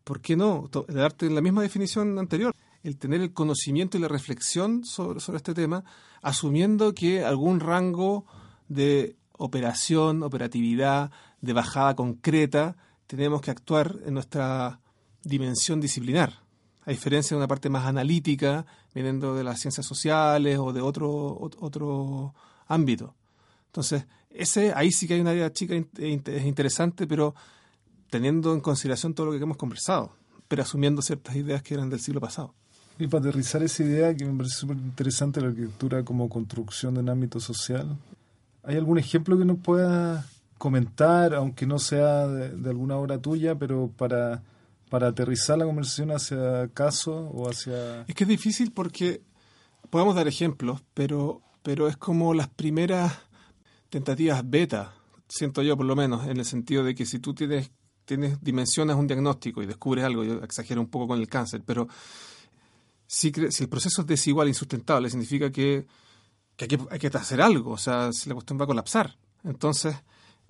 ¿por 0.02 0.20
qué 0.20 0.36
no? 0.36 0.68
El 0.88 1.00
arte 1.00 1.26
en 1.26 1.34
la 1.34 1.40
misma 1.40 1.62
definición 1.62 2.18
anterior. 2.18 2.54
El 2.82 2.98
tener 2.98 3.22
el 3.22 3.32
conocimiento 3.32 3.96
y 3.96 4.00
la 4.00 4.08
reflexión 4.08 4.84
sobre, 4.84 5.20
sobre 5.20 5.38
este 5.38 5.54
tema, 5.54 5.84
asumiendo 6.20 6.94
que 6.94 7.24
algún 7.24 7.60
rango 7.60 8.26
de 8.68 9.16
operación, 9.38 10.22
operatividad, 10.22 11.10
de 11.40 11.52
bajada 11.52 11.94
concreta, 11.94 12.76
tenemos 13.06 13.40
que 13.40 13.50
actuar 13.50 13.98
en 14.04 14.14
nuestra 14.14 14.80
dimensión 15.22 15.80
disciplinar, 15.80 16.42
a 16.84 16.90
diferencia 16.90 17.34
de 17.34 17.38
una 17.38 17.48
parte 17.48 17.70
más 17.70 17.86
analítica, 17.86 18.66
viniendo 18.94 19.34
de 19.34 19.44
las 19.44 19.60
ciencias 19.60 19.86
sociales 19.86 20.58
o 20.58 20.72
de 20.72 20.80
otro, 20.80 21.38
otro 21.40 22.34
ámbito. 22.66 23.14
Entonces, 23.66 24.06
ese, 24.30 24.72
ahí 24.74 24.92
sí 24.92 25.06
que 25.06 25.14
hay 25.14 25.20
una 25.20 25.30
área 25.30 25.52
chica 25.52 25.74
es 25.74 26.44
interesante, 26.44 27.06
pero 27.06 27.34
teniendo 28.10 28.54
en 28.54 28.60
consideración 28.60 29.14
todo 29.14 29.26
lo 29.26 29.32
que 29.32 29.42
hemos 29.42 29.56
conversado, 29.56 30.12
pero 30.48 30.62
asumiendo 30.62 31.02
ciertas 31.02 31.34
ideas 31.36 31.62
que 31.62 31.74
eran 31.74 31.90
del 31.90 32.00
siglo 32.00 32.20
pasado. 32.20 32.54
Y 32.98 33.08
para 33.08 33.28
aterrizar 33.28 33.62
esa 33.62 33.82
idea, 33.82 34.14
que 34.14 34.24
me 34.24 34.36
parece 34.36 34.56
súper 34.56 34.76
interesante 34.76 35.40
la 35.40 35.48
arquitectura 35.48 36.04
como 36.04 36.28
construcción 36.28 36.94
de 36.94 37.00
un 37.00 37.08
ámbito 37.08 37.40
social, 37.40 37.96
¿hay 38.62 38.76
algún 38.76 38.98
ejemplo 38.98 39.36
que 39.36 39.44
nos 39.44 39.58
pueda 39.58 40.24
comentar, 40.58 41.34
aunque 41.34 41.66
no 41.66 41.78
sea 41.78 42.28
de, 42.28 42.70
alguna 42.70 42.96
obra 42.96 43.18
tuya, 43.18 43.56
pero 43.56 43.90
para, 43.96 44.42
para 44.90 45.08
aterrizar 45.08 45.58
la 45.58 45.64
conversación 45.64 46.12
hacia 46.12 46.68
caso 46.68 47.30
o 47.30 47.48
hacia... 47.50 48.02
Es 48.02 48.14
que 48.14 48.24
es 48.24 48.28
difícil 48.28 48.70
porque 48.70 49.22
podemos 49.90 50.14
dar 50.14 50.28
ejemplos, 50.28 50.82
pero 50.94 51.42
pero 51.64 51.88
es 51.88 51.96
como 51.96 52.34
las 52.34 52.48
primeras 52.48 53.10
tentativas 53.88 54.42
beta, 54.44 54.92
siento 55.26 55.62
yo 55.62 55.78
por 55.78 55.86
lo 55.86 55.96
menos, 55.96 56.26
en 56.26 56.36
el 56.36 56.44
sentido 56.44 56.84
de 56.84 56.94
que 56.94 57.06
si 57.06 57.20
tú 57.20 57.34
tienes, 57.34 57.70
tienes 58.04 58.38
dimensiones 58.42 58.94
un 58.96 59.06
diagnóstico 59.06 59.62
y 59.62 59.66
descubres 59.66 60.04
algo, 60.04 60.24
yo 60.24 60.44
exagero 60.44 60.82
un 60.82 60.88
poco 60.88 61.08
con 61.08 61.18
el 61.18 61.26
cáncer, 61.26 61.62
pero 61.64 61.88
si, 63.06 63.32
si 63.48 63.62
el 63.62 63.70
proceso 63.70 64.02
es 64.02 64.06
desigual 64.06 64.48
insustentable, 64.48 65.08
significa 65.08 65.50
que, 65.50 65.86
que 66.54 66.66
hay, 66.66 66.68
que 66.68 66.78
hay 66.90 66.98
que 66.98 67.06
hacer 67.06 67.40
algo, 67.40 67.70
o 67.70 67.78
sea, 67.78 68.12
si 68.12 68.28
la 68.28 68.34
cuestión 68.34 68.60
va 68.60 68.64
a 68.64 68.68
colapsar. 68.68 69.16
Entonces, 69.42 69.96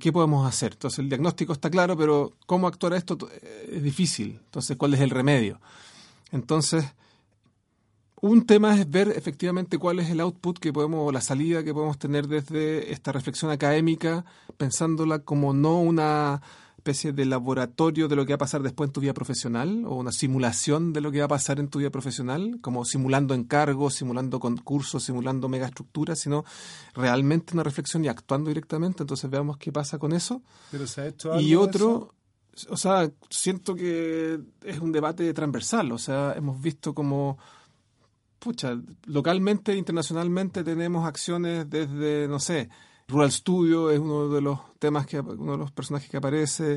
¿qué 0.00 0.10
podemos 0.12 0.44
hacer? 0.48 0.72
Entonces, 0.72 0.98
el 0.98 1.08
diagnóstico 1.08 1.52
está 1.52 1.70
claro, 1.70 1.96
pero 1.96 2.32
cómo 2.44 2.66
actuar 2.66 2.94
a 2.94 2.96
esto 2.96 3.16
es 3.70 3.82
difícil. 3.84 4.40
Entonces, 4.46 4.76
¿cuál 4.76 4.94
es 4.94 5.00
el 5.00 5.10
remedio? 5.10 5.60
Entonces, 6.32 6.84
un 8.28 8.46
tema 8.46 8.74
es 8.74 8.90
ver 8.90 9.08
efectivamente 9.08 9.76
cuál 9.76 9.98
es 9.98 10.08
el 10.08 10.18
output 10.20 10.58
que 10.58 10.72
podemos, 10.72 11.08
o 11.08 11.12
la 11.12 11.20
salida 11.20 11.62
que 11.62 11.74
podemos 11.74 11.98
tener 11.98 12.26
desde 12.26 12.90
esta 12.90 13.12
reflexión 13.12 13.50
académica, 13.50 14.24
pensándola 14.56 15.18
como 15.18 15.52
no 15.52 15.78
una 15.78 16.40
especie 16.78 17.12
de 17.12 17.26
laboratorio 17.26 18.08
de 18.08 18.16
lo 18.16 18.24
que 18.24 18.32
va 18.32 18.36
a 18.36 18.38
pasar 18.38 18.62
después 18.62 18.88
en 18.88 18.92
tu 18.94 19.02
vida 19.02 19.12
profesional 19.12 19.84
o 19.86 19.96
una 19.96 20.10
simulación 20.10 20.94
de 20.94 21.02
lo 21.02 21.12
que 21.12 21.18
va 21.18 21.26
a 21.26 21.28
pasar 21.28 21.60
en 21.60 21.68
tu 21.68 21.80
vida 21.80 21.90
profesional, 21.90 22.60
como 22.62 22.86
simulando 22.86 23.34
encargos, 23.34 23.94
simulando 23.94 24.40
concursos, 24.40 25.04
simulando 25.04 25.50
megaestructuras, 25.50 26.18
sino 26.18 26.46
realmente 26.94 27.52
una 27.52 27.62
reflexión 27.62 28.06
y 28.06 28.08
actuando 28.08 28.48
directamente. 28.48 29.02
Entonces 29.02 29.28
veamos 29.30 29.58
qué 29.58 29.70
pasa 29.70 29.98
con 29.98 30.14
eso. 30.14 30.40
Pero 30.70 30.86
se 30.86 31.02
ha 31.02 31.06
hecho 31.08 31.30
algo 31.30 31.42
y 31.42 31.54
otro, 31.56 32.14
o 32.70 32.76
sea, 32.78 33.10
siento 33.28 33.74
que 33.74 34.40
es 34.62 34.78
un 34.78 34.92
debate 34.92 35.30
transversal. 35.34 35.92
O 35.92 35.98
sea, 35.98 36.32
hemos 36.34 36.58
visto 36.62 36.94
como 36.94 37.36
pucha, 38.44 38.78
localmente 39.06 39.74
internacionalmente 39.74 40.62
tenemos 40.62 41.08
acciones 41.08 41.68
desde, 41.70 42.28
no 42.28 42.38
sé, 42.38 42.68
Rural 43.08 43.32
Studio 43.32 43.90
es 43.90 43.98
uno 43.98 44.28
de 44.28 44.42
los 44.42 44.58
temas 44.78 45.06
que, 45.06 45.18
uno 45.18 45.52
de 45.52 45.58
los 45.58 45.72
personajes 45.72 46.10
que 46.10 46.18
aparece, 46.18 46.76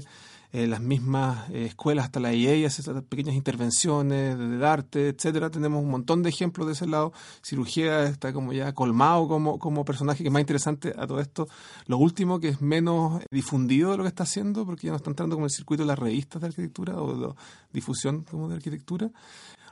eh, 0.54 0.66
las 0.66 0.80
mismas 0.80 1.50
eh, 1.50 1.66
escuelas, 1.66 2.06
hasta 2.06 2.22
la 2.22 2.32
EA 2.32 2.66
hace 2.68 2.82
pequeñas 3.02 3.36
intervenciones 3.36 4.38
de, 4.38 4.66
arte, 4.66 5.10
etcétera. 5.10 5.50
Tenemos 5.50 5.84
un 5.84 5.90
montón 5.90 6.24
de 6.24 6.30
ejemplos 6.30 6.68
de 6.68 6.74
ese 6.74 6.88
lado. 6.88 7.12
Cirugía 7.42 8.04
está 8.04 8.32
como 8.32 8.54
ya 8.54 8.74
colmado 8.74 9.28
como, 9.28 9.60
como 9.60 9.84
personaje, 9.84 10.24
que 10.24 10.30
es 10.30 10.34
más 10.34 10.40
interesante 10.40 10.94
a 10.98 11.06
todo 11.06 11.20
esto. 11.20 11.50
Lo 11.88 11.98
último, 11.98 12.40
que 12.40 12.48
es 12.48 12.62
menos 12.62 13.22
difundido 13.30 13.92
de 13.92 13.98
lo 13.98 14.04
que 14.04 14.10
está 14.10 14.24
haciendo, 14.24 14.66
porque 14.66 14.88
ya 14.88 14.92
no 14.92 14.98
está 14.98 15.10
entrando 15.10 15.36
como 15.36 15.48
el 15.48 15.52
circuito 15.52 15.84
de 15.84 15.88
las 15.88 16.00
revistas 16.00 16.42
de 16.42 16.48
arquitectura 16.48 16.96
o 16.96 17.28
de 17.28 17.34
difusión 17.74 18.24
como 18.24 18.48
de 18.48 18.56
arquitectura. 18.56 19.12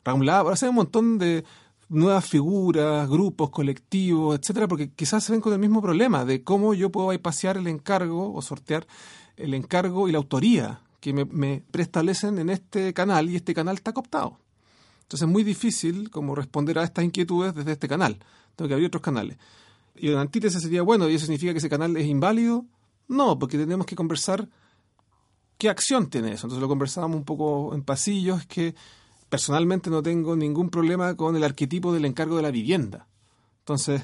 Raúl 0.05 0.29
ahora 0.29 0.53
hace 0.53 0.69
un 0.69 0.75
montón 0.75 1.17
de 1.17 1.43
nuevas 1.89 2.25
figuras, 2.25 3.09
grupos, 3.09 3.49
colectivos, 3.49 4.39
etcétera, 4.39 4.67
porque 4.67 4.91
quizás 4.91 5.23
se 5.23 5.31
ven 5.31 5.41
con 5.41 5.53
el 5.53 5.59
mismo 5.59 5.81
problema 5.81 6.25
de 6.25 6.43
cómo 6.43 6.73
yo 6.73 6.91
puedo 6.91 7.17
pasear 7.21 7.57
el 7.57 7.67
encargo 7.67 8.33
o 8.33 8.41
sortear 8.41 8.87
el 9.37 9.53
encargo 9.53 10.07
y 10.07 10.11
la 10.11 10.17
autoría 10.17 10.81
que 10.99 11.13
me, 11.13 11.25
me 11.25 11.63
preestablecen 11.71 12.39
en 12.39 12.49
este 12.49 12.93
canal 12.93 13.29
y 13.29 13.35
este 13.35 13.53
canal 13.53 13.75
está 13.75 13.93
cooptado. 13.93 14.39
Entonces 15.03 15.27
es 15.27 15.31
muy 15.31 15.43
difícil 15.43 16.09
como 16.09 16.33
responder 16.33 16.79
a 16.79 16.83
estas 16.83 17.05
inquietudes 17.05 17.53
desde 17.53 17.73
este 17.73 17.87
canal. 17.87 18.17
Tengo 18.55 18.67
que 18.67 18.73
abrir 18.73 18.87
otros 18.87 19.03
canales. 19.03 19.37
Y 19.95 20.07
la 20.09 20.21
antítesis 20.21 20.61
sería, 20.61 20.81
bueno, 20.81 21.07
¿y 21.07 21.15
eso 21.15 21.25
significa 21.25 21.51
que 21.51 21.59
ese 21.59 21.69
canal 21.69 21.95
es 21.95 22.05
inválido? 22.07 22.65
No, 23.07 23.37
porque 23.37 23.57
tenemos 23.57 23.85
que 23.85 23.95
conversar 23.95 24.49
qué 25.57 25.69
acción 25.69 26.09
tiene 26.09 26.29
eso. 26.29 26.47
Entonces 26.47 26.61
lo 26.61 26.67
conversábamos 26.67 27.17
un 27.17 27.23
poco 27.23 27.73
en 27.75 27.83
pasillos, 27.83 28.45
que 28.47 28.75
personalmente 29.29 29.89
no 29.89 30.01
tengo 30.01 30.35
ningún 30.35 30.69
problema 30.69 31.15
con 31.15 31.35
el 31.35 31.43
arquetipo 31.43 31.93
del 31.93 32.05
encargo 32.05 32.37
de 32.37 32.43
la 32.43 32.51
vivienda. 32.51 33.07
Entonces, 33.59 34.01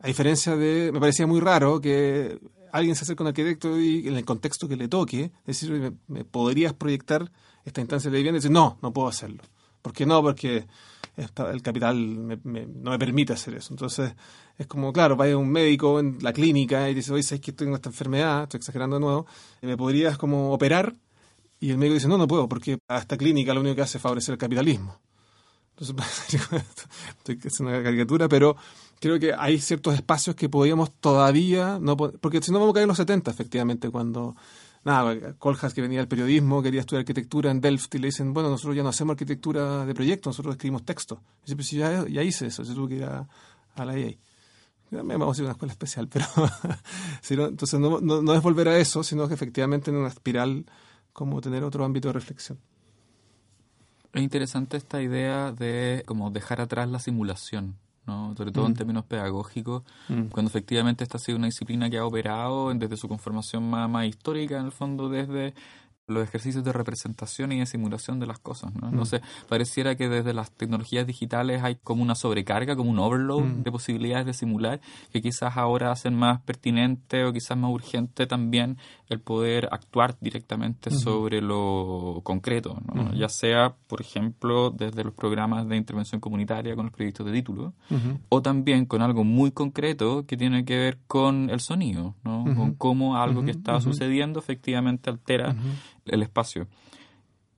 a 0.00 0.06
diferencia 0.06 0.56
de, 0.56 0.90
me 0.92 1.00
parecía 1.00 1.26
muy 1.26 1.40
raro 1.40 1.80
que 1.80 2.38
alguien 2.72 2.94
se 2.96 3.04
acerque 3.04 3.22
a 3.22 3.24
un 3.24 3.28
arquitecto 3.28 3.78
y 3.80 4.06
en 4.08 4.16
el 4.16 4.24
contexto 4.24 4.68
que 4.68 4.76
le 4.76 4.88
toque, 4.88 5.30
decir, 5.44 5.94
¿me, 6.08 6.24
podrías 6.24 6.72
proyectar 6.74 7.30
esta 7.64 7.80
instancia 7.80 8.10
de 8.10 8.16
vivienda? 8.16 8.36
Y 8.36 8.40
decir, 8.40 8.50
no, 8.50 8.78
no 8.82 8.92
puedo 8.92 9.08
hacerlo. 9.08 9.42
¿Por 9.82 9.92
qué 9.92 10.04
no? 10.04 10.20
Porque 10.22 10.66
el 11.16 11.62
capital 11.62 12.28
no 12.44 12.90
me 12.90 12.98
permite 12.98 13.32
hacer 13.32 13.54
eso. 13.54 13.72
Entonces, 13.72 14.12
es 14.58 14.66
como, 14.66 14.92
claro, 14.92 15.16
vaya 15.16 15.36
un 15.36 15.48
médico 15.48 16.00
en 16.00 16.18
la 16.20 16.32
clínica 16.32 16.90
y 16.90 16.94
dice, 16.94 17.12
oye, 17.12 17.22
¿sabes 17.22 17.40
que 17.40 17.52
tengo 17.52 17.76
esta 17.76 17.88
enfermedad? 17.88 18.44
Estoy 18.44 18.58
exagerando 18.58 18.96
de 18.96 19.00
nuevo. 19.00 19.26
¿Me 19.62 19.76
podrías 19.76 20.18
como 20.18 20.52
operar? 20.52 20.94
Y 21.58 21.70
el 21.70 21.78
médico 21.78 21.94
dice, 21.94 22.08
no, 22.08 22.18
no 22.18 22.28
puedo, 22.28 22.48
porque 22.48 22.78
a 22.88 22.98
esta 22.98 23.16
clínica 23.16 23.54
lo 23.54 23.60
único 23.60 23.76
que 23.76 23.82
hace 23.82 23.98
es 23.98 24.02
favorecer 24.02 24.32
el 24.32 24.38
capitalismo. 24.38 25.00
Entonces, 25.78 26.32
estoy 27.18 27.38
haciendo 27.44 27.74
una 27.74 27.82
caricatura, 27.82 28.28
pero 28.28 28.56
creo 28.98 29.18
que 29.18 29.34
hay 29.36 29.60
ciertos 29.60 29.94
espacios 29.94 30.34
que 30.34 30.48
podríamos 30.48 30.92
todavía, 31.00 31.78
no 31.80 31.96
porque 31.96 32.40
si 32.40 32.50
no 32.50 32.58
vamos 32.58 32.72
a 32.72 32.74
caer 32.74 32.84
en 32.84 32.88
los 32.88 32.96
70, 32.96 33.30
efectivamente, 33.30 33.90
cuando, 33.90 34.36
nada, 34.84 35.34
Coljas 35.34 35.74
que 35.74 35.82
venía 35.82 35.98
del 35.98 36.08
periodismo, 36.08 36.62
quería 36.62 36.80
estudiar 36.80 37.00
arquitectura 37.00 37.50
en 37.50 37.60
Delft 37.60 37.94
y 37.94 37.98
le 37.98 38.08
dicen, 38.08 38.32
bueno, 38.32 38.48
nosotros 38.48 38.74
ya 38.74 38.82
no 38.82 38.88
hacemos 38.88 39.12
arquitectura 39.12 39.84
de 39.84 39.94
proyecto, 39.94 40.30
nosotros 40.30 40.54
escribimos 40.54 40.84
texto. 40.84 41.20
Y 41.40 41.46
dice, 41.46 41.56
pues 41.56 41.70
ya, 41.70 42.06
ya 42.08 42.22
hice 42.22 42.46
eso, 42.46 42.62
yo 42.62 42.74
tuve 42.74 42.88
que 42.88 42.94
ir 42.96 43.04
a, 43.04 43.26
la 43.84 43.98
EA. 43.98 44.12
Vamos 44.90 45.38
a 45.38 45.42
ir 45.42 45.44
a 45.44 45.48
una 45.48 45.52
escuela 45.52 45.72
especial, 45.72 46.08
pero 47.28 47.48
entonces 47.48 47.78
no, 47.78 48.00
no, 48.00 48.22
no 48.22 48.34
es 48.34 48.42
volver 48.42 48.68
a 48.68 48.78
eso, 48.78 49.02
sino 49.02 49.28
que 49.28 49.34
efectivamente 49.34 49.90
en 49.90 49.98
una 49.98 50.08
espiral 50.08 50.64
como 51.16 51.40
tener 51.40 51.64
otro 51.64 51.82
ámbito 51.82 52.08
de 52.08 52.12
reflexión. 52.12 52.58
Es 54.12 54.22
interesante 54.22 54.76
esta 54.76 55.00
idea 55.00 55.50
de 55.50 56.02
como 56.04 56.30
dejar 56.30 56.60
atrás 56.60 56.90
la 56.90 56.98
simulación, 56.98 57.76
¿no? 58.06 58.34
sobre 58.36 58.52
todo 58.52 58.66
en 58.66 58.72
mm. 58.72 58.76
términos 58.76 59.04
pedagógicos, 59.06 59.82
mm. 60.10 60.24
cuando 60.26 60.50
efectivamente 60.50 61.04
esta 61.04 61.16
ha 61.16 61.20
sido 61.20 61.38
una 61.38 61.46
disciplina 61.46 61.88
que 61.88 61.96
ha 61.96 62.04
operado 62.04 62.72
desde 62.74 62.98
su 62.98 63.08
conformación 63.08 63.68
más, 63.68 63.88
más 63.88 64.04
histórica, 64.04 64.58
en 64.58 64.66
el 64.66 64.72
fondo 64.72 65.08
desde 65.08 65.54
los 66.06 66.22
ejercicios 66.22 66.62
de 66.62 66.72
representación 66.72 67.52
y 67.52 67.58
de 67.58 67.66
simulación 67.66 68.20
de 68.20 68.26
las 68.26 68.38
cosas. 68.38 68.72
¿no? 68.74 68.90
Mm. 68.90 69.06
sé, 69.06 69.22
pareciera 69.48 69.96
que 69.96 70.08
desde 70.08 70.32
las 70.32 70.50
tecnologías 70.52 71.06
digitales 71.06 71.62
hay 71.62 71.76
como 71.76 72.02
una 72.02 72.14
sobrecarga, 72.14 72.76
como 72.76 72.90
un 72.90 72.98
overload 72.98 73.42
mm. 73.42 73.62
de 73.64 73.72
posibilidades 73.72 74.26
de 74.26 74.34
simular, 74.34 74.80
que 75.12 75.20
quizás 75.20 75.56
ahora 75.56 75.90
hacen 75.90 76.14
más 76.14 76.40
pertinente 76.42 77.24
o 77.24 77.32
quizás 77.32 77.56
más 77.56 77.70
urgente 77.70 78.26
también 78.26 78.78
el 79.08 79.20
poder 79.20 79.68
actuar 79.70 80.16
directamente 80.20 80.90
sobre 80.90 81.40
lo 81.40 82.20
concreto, 82.24 82.80
¿no? 82.92 83.14
ya 83.14 83.28
sea, 83.28 83.74
por 83.86 84.00
ejemplo, 84.00 84.70
desde 84.70 85.04
los 85.04 85.14
programas 85.14 85.68
de 85.68 85.76
intervención 85.76 86.20
comunitaria 86.20 86.74
con 86.74 86.86
los 86.86 86.94
proyectos 86.94 87.26
de 87.26 87.32
título, 87.32 87.72
o 88.28 88.42
también 88.42 88.86
con 88.86 89.02
algo 89.02 89.22
muy 89.22 89.52
concreto 89.52 90.26
que 90.26 90.36
tiene 90.36 90.64
que 90.64 90.76
ver 90.76 90.98
con 91.06 91.50
el 91.50 91.60
sonido, 91.60 92.14
¿no? 92.24 92.44
con 92.56 92.74
cómo 92.74 93.16
algo 93.16 93.44
que 93.44 93.52
está 93.52 93.80
sucediendo 93.80 94.40
efectivamente 94.40 95.10
altera 95.10 95.54
el 96.04 96.22
espacio. 96.22 96.66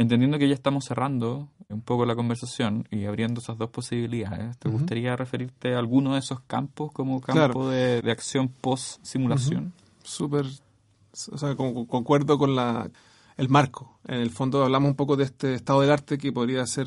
Entendiendo 0.01 0.39
que 0.39 0.47
ya 0.47 0.55
estamos 0.55 0.85
cerrando 0.85 1.49
un 1.69 1.81
poco 1.81 2.07
la 2.07 2.15
conversación 2.15 2.87
y 2.91 3.07
abriendo 3.07 3.41
esas 3.41 3.59
dos 3.59 3.71
posibilidades, 3.71 4.57
¿te 4.59 4.69
gustaría 4.69 5.17
referirte 5.17 5.75
a 5.75 5.79
alguno 5.81 6.13
de 6.13 6.21
esos 6.21 6.41
campos 6.41 6.93
como 6.93 7.21
campo 7.21 7.69
de, 7.69 8.01
acción 8.11 8.49
post-simulación? 8.49 9.73
Súper, 10.05 10.47
o 11.33 11.39
sea, 11.39 11.57
concuerdo 11.57 12.39
con 12.39 12.55
la, 12.55 12.91
el 13.37 13.49
marco. 13.49 13.99
En 14.07 14.21
el 14.21 14.31
fondo 14.31 14.63
hablamos 14.63 14.91
un 14.91 14.97
poco 14.97 15.17
de 15.17 15.25
este 15.25 15.55
estado 15.55 15.81
del 15.81 15.91
arte 15.91 16.19
que 16.19 16.33
podría 16.33 16.67
ser 16.67 16.87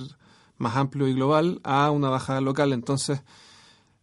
más 0.57 0.75
amplio 0.75 1.07
y 1.07 1.13
global 1.13 1.59
a 1.63 1.91
una 1.91 2.09
bajada 2.09 2.39
local. 2.41 2.71
Entonces, 2.73 3.21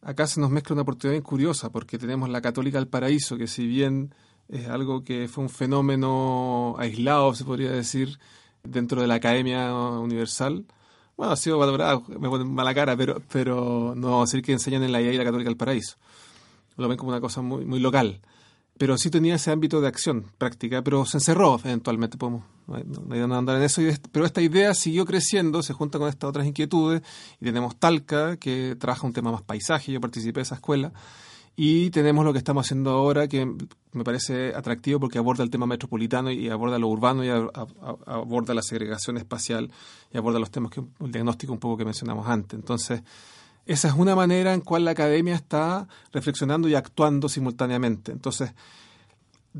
acá 0.03 0.27
se 0.27 0.41
nos 0.41 0.51
mezcla 0.51 0.75
una 0.75 0.83
oportunidad 0.83 1.23
curiosa 1.23 1.71
porque 1.71 1.99
tenemos 1.99 2.29
la 2.29 2.41
Católica 2.41 2.79
del 2.79 2.88
Paraíso, 2.88 3.37
que 3.37 3.47
si 3.47 3.67
bien 3.67 4.14
es 4.49 4.69
algo 4.69 5.05
que 5.05 5.29
fue 5.29 5.45
un 5.45 5.51
fenómeno 5.51 6.75
aislado, 6.79 7.35
se 7.35 7.45
podría 7.45 7.71
decir, 7.71 8.19
dentro 8.62 9.01
de 9.01 9.07
la 9.07 9.14
Academia 9.14 9.73
Universal. 9.73 10.64
Bueno, 11.17 11.33
ha 11.33 11.37
sido 11.37 11.59
valorado, 11.59 12.05
me 12.09 12.29
ponen 12.29 12.53
mala 12.53 12.75
cara, 12.75 12.97
pero, 12.97 13.21
pero 13.31 13.95
no 13.97 14.21
decir 14.23 14.43
que 14.43 14.53
enseñan 14.53 14.85
en 14.85 14.93
la 14.93 15.01
IA 15.01 15.12
y 15.12 15.17
la 15.19 15.25
Católica 15.25 15.51
del 15.51 15.57
Paraíso. 15.57 15.97
Lo 16.77 16.88
ven 16.88 16.97
como 16.97 17.11
una 17.11 17.21
cosa 17.21 17.43
muy, 17.43 17.64
muy 17.64 17.81
local. 17.81 18.21
Pero 18.79 18.97
sí 18.97 19.11
tenía 19.11 19.35
ese 19.35 19.51
ámbito 19.51 19.81
de 19.81 19.88
acción 19.88 20.27
práctica, 20.38 20.83
pero 20.83 21.05
se 21.05 21.19
encerró 21.19 21.61
eventualmente, 21.64 22.17
podemos 22.17 22.45
no, 22.67 23.35
andar 23.37 23.57
en 23.57 23.62
eso. 23.62 23.83
pero 24.12 24.25
esta 24.25 24.41
idea 24.41 24.73
siguió 24.75 25.05
creciendo, 25.05 25.62
se 25.62 25.73
junta 25.73 25.99
con 25.99 26.09
estas 26.09 26.31
otras 26.31 26.47
inquietudes, 26.47 27.03
y 27.41 27.45
tenemos 27.45 27.77
Talca, 27.77 28.37
que 28.37 28.77
trabaja 28.79 29.07
un 29.07 29.12
tema 29.12 29.33
más 29.33 29.43
paisaje, 29.43 29.93
yo 29.93 30.01
participé 30.01 30.41
de 30.41 30.43
esa 30.43 30.55
escuela, 30.55 30.93
y 31.61 31.91
tenemos 31.91 32.25
lo 32.25 32.33
que 32.33 32.38
estamos 32.38 32.64
haciendo 32.64 32.91
ahora, 32.91 33.27
que 33.27 33.45
me 33.93 34.05
parece 34.05 34.55
atractivo 34.55 35.01
porque 35.01 35.19
aborda 35.19 35.43
el 35.43 35.51
tema 35.51 35.67
metropolitano 35.67 36.31
y 36.31 36.49
aborda 36.51 36.79
lo 36.79 36.87
urbano 36.87 37.25
y 37.25 37.31
aborda 37.31 38.55
la 38.55 38.62
segregación 38.62 39.17
espacial 39.17 39.73
y 40.12 40.19
aborda 40.19 40.38
los 40.38 40.53
temas 40.53 40.71
que 40.71 40.85
el 41.01 41.11
diagnóstico 41.11 41.53
un 41.53 41.59
poco 41.59 41.77
que 41.77 41.85
mencionamos 41.85 42.29
antes. 42.29 42.57
Entonces, 42.57 43.03
esa 43.68 43.88
es 43.88 43.94
una 43.94 44.16
manera 44.16 44.54
en 44.54 44.62
cual 44.62 44.87
la 44.87 44.92
academia 44.92 45.35
está 45.35 45.87
reflexionando 46.11 46.68
y 46.68 46.74
actuando 46.74 47.28
simultáneamente. 47.28 48.12
Entonces, 48.12 48.54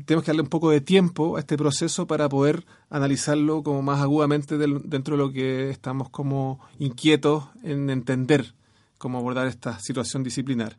tenemos 0.05 0.23
que 0.23 0.31
darle 0.31 0.41
un 0.41 0.49
poco 0.49 0.71
de 0.71 0.81
tiempo 0.81 1.37
a 1.37 1.41
este 1.41 1.57
proceso 1.57 2.07
para 2.07 2.27
poder 2.27 2.65
analizarlo 2.89 3.61
como 3.61 3.83
más 3.83 4.01
agudamente 4.01 4.57
dentro 4.57 5.15
de 5.15 5.23
lo 5.23 5.31
que 5.31 5.69
estamos 5.69 6.09
como 6.09 6.59
inquietos 6.79 7.45
en 7.61 7.91
entender 7.91 8.55
cómo 8.97 9.19
abordar 9.19 9.45
esta 9.45 9.79
situación 9.79 10.23
disciplinar. 10.23 10.75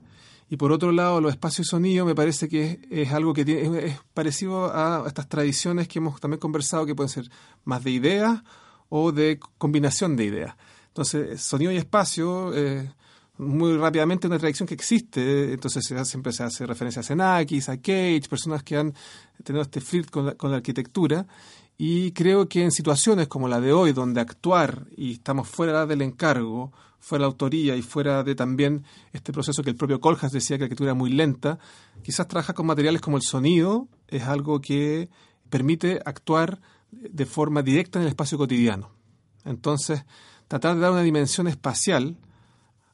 Y 0.48 0.56
por 0.56 0.72
otro 0.72 0.90
lado, 0.90 1.20
los 1.20 1.30
espacios 1.30 1.68
de 1.68 1.70
sonido 1.70 2.04
me 2.04 2.16
parece 2.16 2.48
que 2.48 2.80
es, 2.90 3.12
algo 3.12 3.32
que 3.32 3.44
tiene, 3.44 3.86
es, 3.86 4.00
parecido 4.12 4.74
a 4.74 5.04
estas 5.06 5.28
tradiciones 5.28 5.86
que 5.86 6.00
hemos 6.00 6.20
también 6.20 6.40
conversado, 6.40 6.84
que 6.84 6.96
pueden 6.96 7.10
ser 7.10 7.30
más 7.64 7.84
de 7.84 7.92
ideas 7.92 8.42
o 8.88 9.12
de 9.12 9.38
combinación 9.58 10.16
de 10.16 10.24
ideas. 10.24 10.56
Entonces, 10.88 11.40
sonido 11.40 11.70
y 11.70 11.76
espacio, 11.76 12.52
eh, 12.52 12.90
muy 13.40 13.76
rápidamente 13.78 14.26
una 14.26 14.38
tradición 14.38 14.66
que 14.66 14.74
existe, 14.74 15.54
entonces 15.54 15.82
siempre 16.04 16.30
se 16.30 16.42
hace 16.42 16.66
referencia 16.66 17.00
a 17.00 17.02
Xenakis, 17.02 17.70
a 17.70 17.78
Cage, 17.78 18.28
personas 18.28 18.62
que 18.62 18.76
han 18.76 18.94
tenido 19.42 19.62
este 19.62 19.80
flirt 19.80 20.10
con 20.10 20.26
la, 20.26 20.56
arquitectura, 20.56 21.26
y 21.78 22.12
creo 22.12 22.48
que 22.48 22.62
en 22.62 22.70
situaciones 22.70 23.28
como 23.28 23.48
la 23.48 23.58
de 23.58 23.72
hoy, 23.72 23.92
donde 23.92 24.20
actuar 24.20 24.86
y 24.94 25.12
estamos 25.12 25.48
fuera 25.48 25.86
del 25.86 26.02
encargo, 26.02 26.70
fuera 26.98 27.22
de 27.22 27.28
la 27.28 27.32
autoría 27.32 27.76
y 27.76 27.82
fuera 27.82 28.22
de 28.22 28.34
también 28.34 28.84
este 29.14 29.32
proceso 29.32 29.62
que 29.62 29.70
el 29.70 29.76
propio 29.76 30.00
Coljas 30.00 30.32
decía 30.32 30.58
que 30.58 30.62
la 30.62 30.64
arquitectura 30.66 30.90
era 30.90 30.98
muy 30.98 31.10
lenta, 31.10 31.58
quizás 32.02 32.28
trabajar 32.28 32.54
con 32.54 32.66
materiales 32.66 33.00
como 33.00 33.16
el 33.16 33.22
sonido 33.22 33.88
es 34.08 34.24
algo 34.24 34.60
que 34.60 35.08
permite 35.48 35.98
actuar 36.04 36.60
de 36.92 37.24
forma 37.24 37.62
directa 37.62 37.98
en 37.98 38.02
el 38.02 38.08
espacio 38.08 38.36
cotidiano. 38.36 38.90
Entonces, 39.46 40.04
tratar 40.46 40.74
de 40.74 40.82
dar 40.82 40.92
una 40.92 41.02
dimensión 41.02 41.48
espacial 41.48 42.18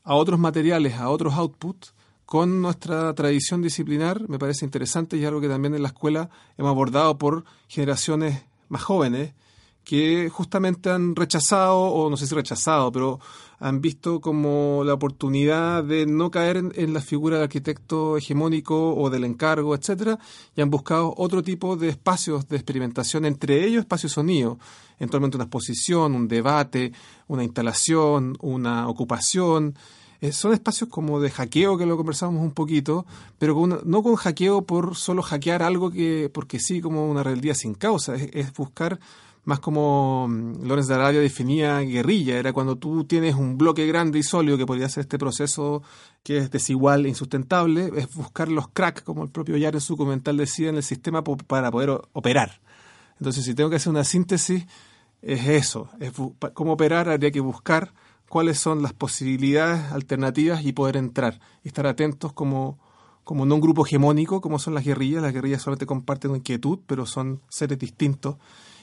a 0.06 0.14
otros 0.14 0.38
materiales, 0.38 0.94
a 0.94 1.10
otros 1.10 1.34
outputs, 1.34 1.92
con 2.24 2.62
nuestra 2.62 3.12
tradición 3.14 3.60
disciplinar, 3.60 4.28
me 4.28 4.38
parece 4.38 4.64
interesante 4.64 5.16
y 5.16 5.24
algo 5.24 5.40
que 5.40 5.48
también 5.48 5.74
en 5.74 5.82
la 5.82 5.88
escuela 5.88 6.30
hemos 6.56 6.70
abordado 6.70 7.18
por 7.18 7.44
generaciones 7.68 8.44
más 8.68 8.82
jóvenes 8.82 9.32
que 9.86 10.28
justamente 10.30 10.90
han 10.90 11.14
rechazado, 11.14 11.78
o 11.78 12.10
no 12.10 12.16
sé 12.16 12.26
si 12.26 12.34
rechazado, 12.34 12.90
pero 12.90 13.20
han 13.60 13.80
visto 13.80 14.20
como 14.20 14.82
la 14.84 14.94
oportunidad 14.94 15.84
de 15.84 16.06
no 16.06 16.28
caer 16.32 16.56
en, 16.56 16.92
la 16.92 17.00
figura 17.00 17.36
del 17.36 17.44
arquitecto 17.44 18.16
hegemónico 18.16 18.96
o 18.96 19.10
del 19.10 19.22
encargo, 19.22 19.76
etcétera, 19.76 20.18
y 20.56 20.60
han 20.60 20.70
buscado 20.70 21.14
otro 21.16 21.40
tipo 21.44 21.76
de 21.76 21.88
espacios 21.90 22.48
de 22.48 22.56
experimentación, 22.56 23.24
entre 23.26 23.64
ellos 23.64 23.82
espacios 23.82 24.10
sonido, 24.10 24.58
eventualmente 24.98 25.36
una 25.36 25.44
exposición, 25.44 26.16
un 26.16 26.26
debate, 26.26 26.90
una 27.28 27.44
instalación, 27.44 28.36
una 28.40 28.88
ocupación, 28.88 29.76
eh, 30.20 30.32
son 30.32 30.52
espacios 30.52 30.90
como 30.90 31.20
de 31.20 31.30
hackeo 31.30 31.78
que 31.78 31.86
lo 31.86 31.96
conversamos 31.96 32.42
un 32.42 32.50
poquito, 32.50 33.06
pero 33.38 33.64
no 33.66 34.02
con 34.02 34.16
hackeo 34.16 34.62
por 34.62 34.96
solo 34.96 35.22
hackear 35.22 35.62
algo 35.62 35.92
que, 35.92 36.28
porque 36.34 36.58
sí, 36.58 36.80
como 36.80 37.08
una 37.08 37.22
rebeldía 37.22 37.54
sin 37.54 37.74
causa, 37.74 38.16
es 38.16 38.52
buscar 38.52 38.98
más 39.46 39.60
como 39.60 40.26
mm, 40.28 40.66
Lorenz 40.66 40.88
de 40.88 40.94
Arabia 40.94 41.20
definía 41.20 41.78
guerrilla, 41.80 42.36
era 42.36 42.52
cuando 42.52 42.76
tú 42.76 43.04
tienes 43.04 43.36
un 43.36 43.56
bloque 43.56 43.86
grande 43.86 44.18
y 44.18 44.22
sólido 44.22 44.58
que 44.58 44.66
podría 44.66 44.88
ser 44.88 45.02
este 45.02 45.18
proceso 45.18 45.82
que 46.24 46.38
es 46.38 46.50
desigual 46.50 47.06
e 47.06 47.08
insustentable, 47.08 47.92
es 47.96 48.12
buscar 48.12 48.48
los 48.48 48.68
cracks, 48.68 49.02
como 49.02 49.22
el 49.22 49.30
propio 49.30 49.56
Yar 49.56 49.74
en 49.74 49.80
su 49.80 49.96
comentario 49.96 50.40
decía, 50.40 50.68
en 50.68 50.76
el 50.76 50.82
sistema 50.82 51.22
para 51.22 51.70
poder 51.70 51.90
operar. 52.12 52.60
Entonces, 53.20 53.44
si 53.44 53.54
tengo 53.54 53.70
que 53.70 53.76
hacer 53.76 53.90
una 53.90 54.02
síntesis, 54.02 54.66
es 55.22 55.46
eso, 55.46 55.88
es 56.00 56.12
cómo 56.52 56.72
operar, 56.72 57.08
habría 57.08 57.30
que 57.30 57.40
buscar 57.40 57.94
cuáles 58.28 58.58
son 58.58 58.82
las 58.82 58.92
posibilidades 58.92 59.92
alternativas 59.92 60.64
y 60.64 60.72
poder 60.72 60.96
entrar 60.96 61.40
y 61.62 61.68
estar 61.68 61.86
atentos 61.86 62.32
como 62.32 62.78
como 63.22 63.44
no 63.44 63.56
un 63.56 63.60
grupo 63.60 63.84
hegemónico 63.84 64.40
como 64.40 64.60
son 64.60 64.74
las 64.74 64.84
guerrillas, 64.84 65.20
las 65.20 65.32
guerrillas 65.32 65.62
solamente 65.62 65.84
comparten 65.84 66.36
inquietud, 66.36 66.78
pero 66.86 67.06
son 67.06 67.40
seres 67.48 67.76
distintos 67.76 68.36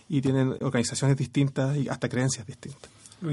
y 0.09 0.21
tienen 0.21 0.55
organizaciones 0.61 1.17
distintas 1.17 1.77
y 1.77 1.87
hasta 1.89 2.09
creencias 2.09 2.45
distintas. 2.45 2.91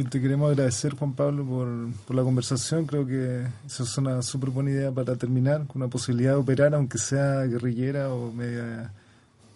Te 0.08 0.20
queremos 0.20 0.50
agradecer, 0.50 0.94
Juan 0.94 1.14
Pablo, 1.14 1.44
por, 1.44 2.14
la 2.14 2.22
conversación. 2.22 2.86
Creo 2.86 3.04
que 3.04 3.44
esa 3.66 3.82
es 3.82 3.98
una 3.98 4.22
súper 4.22 4.50
buena 4.50 4.70
idea 4.70 4.92
para 4.92 5.16
terminar, 5.16 5.66
con 5.66 5.82
una 5.82 5.90
posibilidad 5.90 6.34
de 6.34 6.38
operar, 6.38 6.76
aunque 6.76 6.96
sea 6.96 7.40
guerrillera 7.42 8.14
o 8.14 8.30
media 8.30 8.92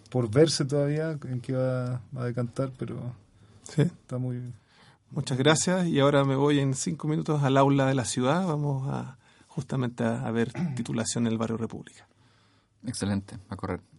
por 0.09 0.29
verse 0.29 0.65
todavía 0.65 1.17
en 1.23 1.39
qué 1.39 1.53
va, 1.53 2.01
a 2.15 2.25
decantar, 2.25 2.71
pero 2.77 3.13
sí. 3.63 3.83
está 3.83 4.17
muy 4.17 4.41
Muchas 5.11 5.37
gracias 5.37 5.87
y 5.87 5.99
ahora 6.01 6.25
me 6.25 6.35
voy 6.35 6.59
en 6.59 6.73
cinco 6.73 7.07
minutos 7.07 7.41
al 7.43 7.55
aula 7.55 7.85
de 7.85 7.95
la 7.95 8.03
ciudad. 8.03 8.45
Vamos 8.45 8.89
a 8.89 9.17
justamente 9.47 10.03
a, 10.03 10.27
a 10.27 10.31
ver 10.31 10.51
titulación 10.75 11.27
en 11.27 11.31
el 11.31 11.37
barrio 11.37 11.55
República. 11.55 12.07
Excelente, 12.85 13.37
a 13.47 13.55
correr. 13.55 13.94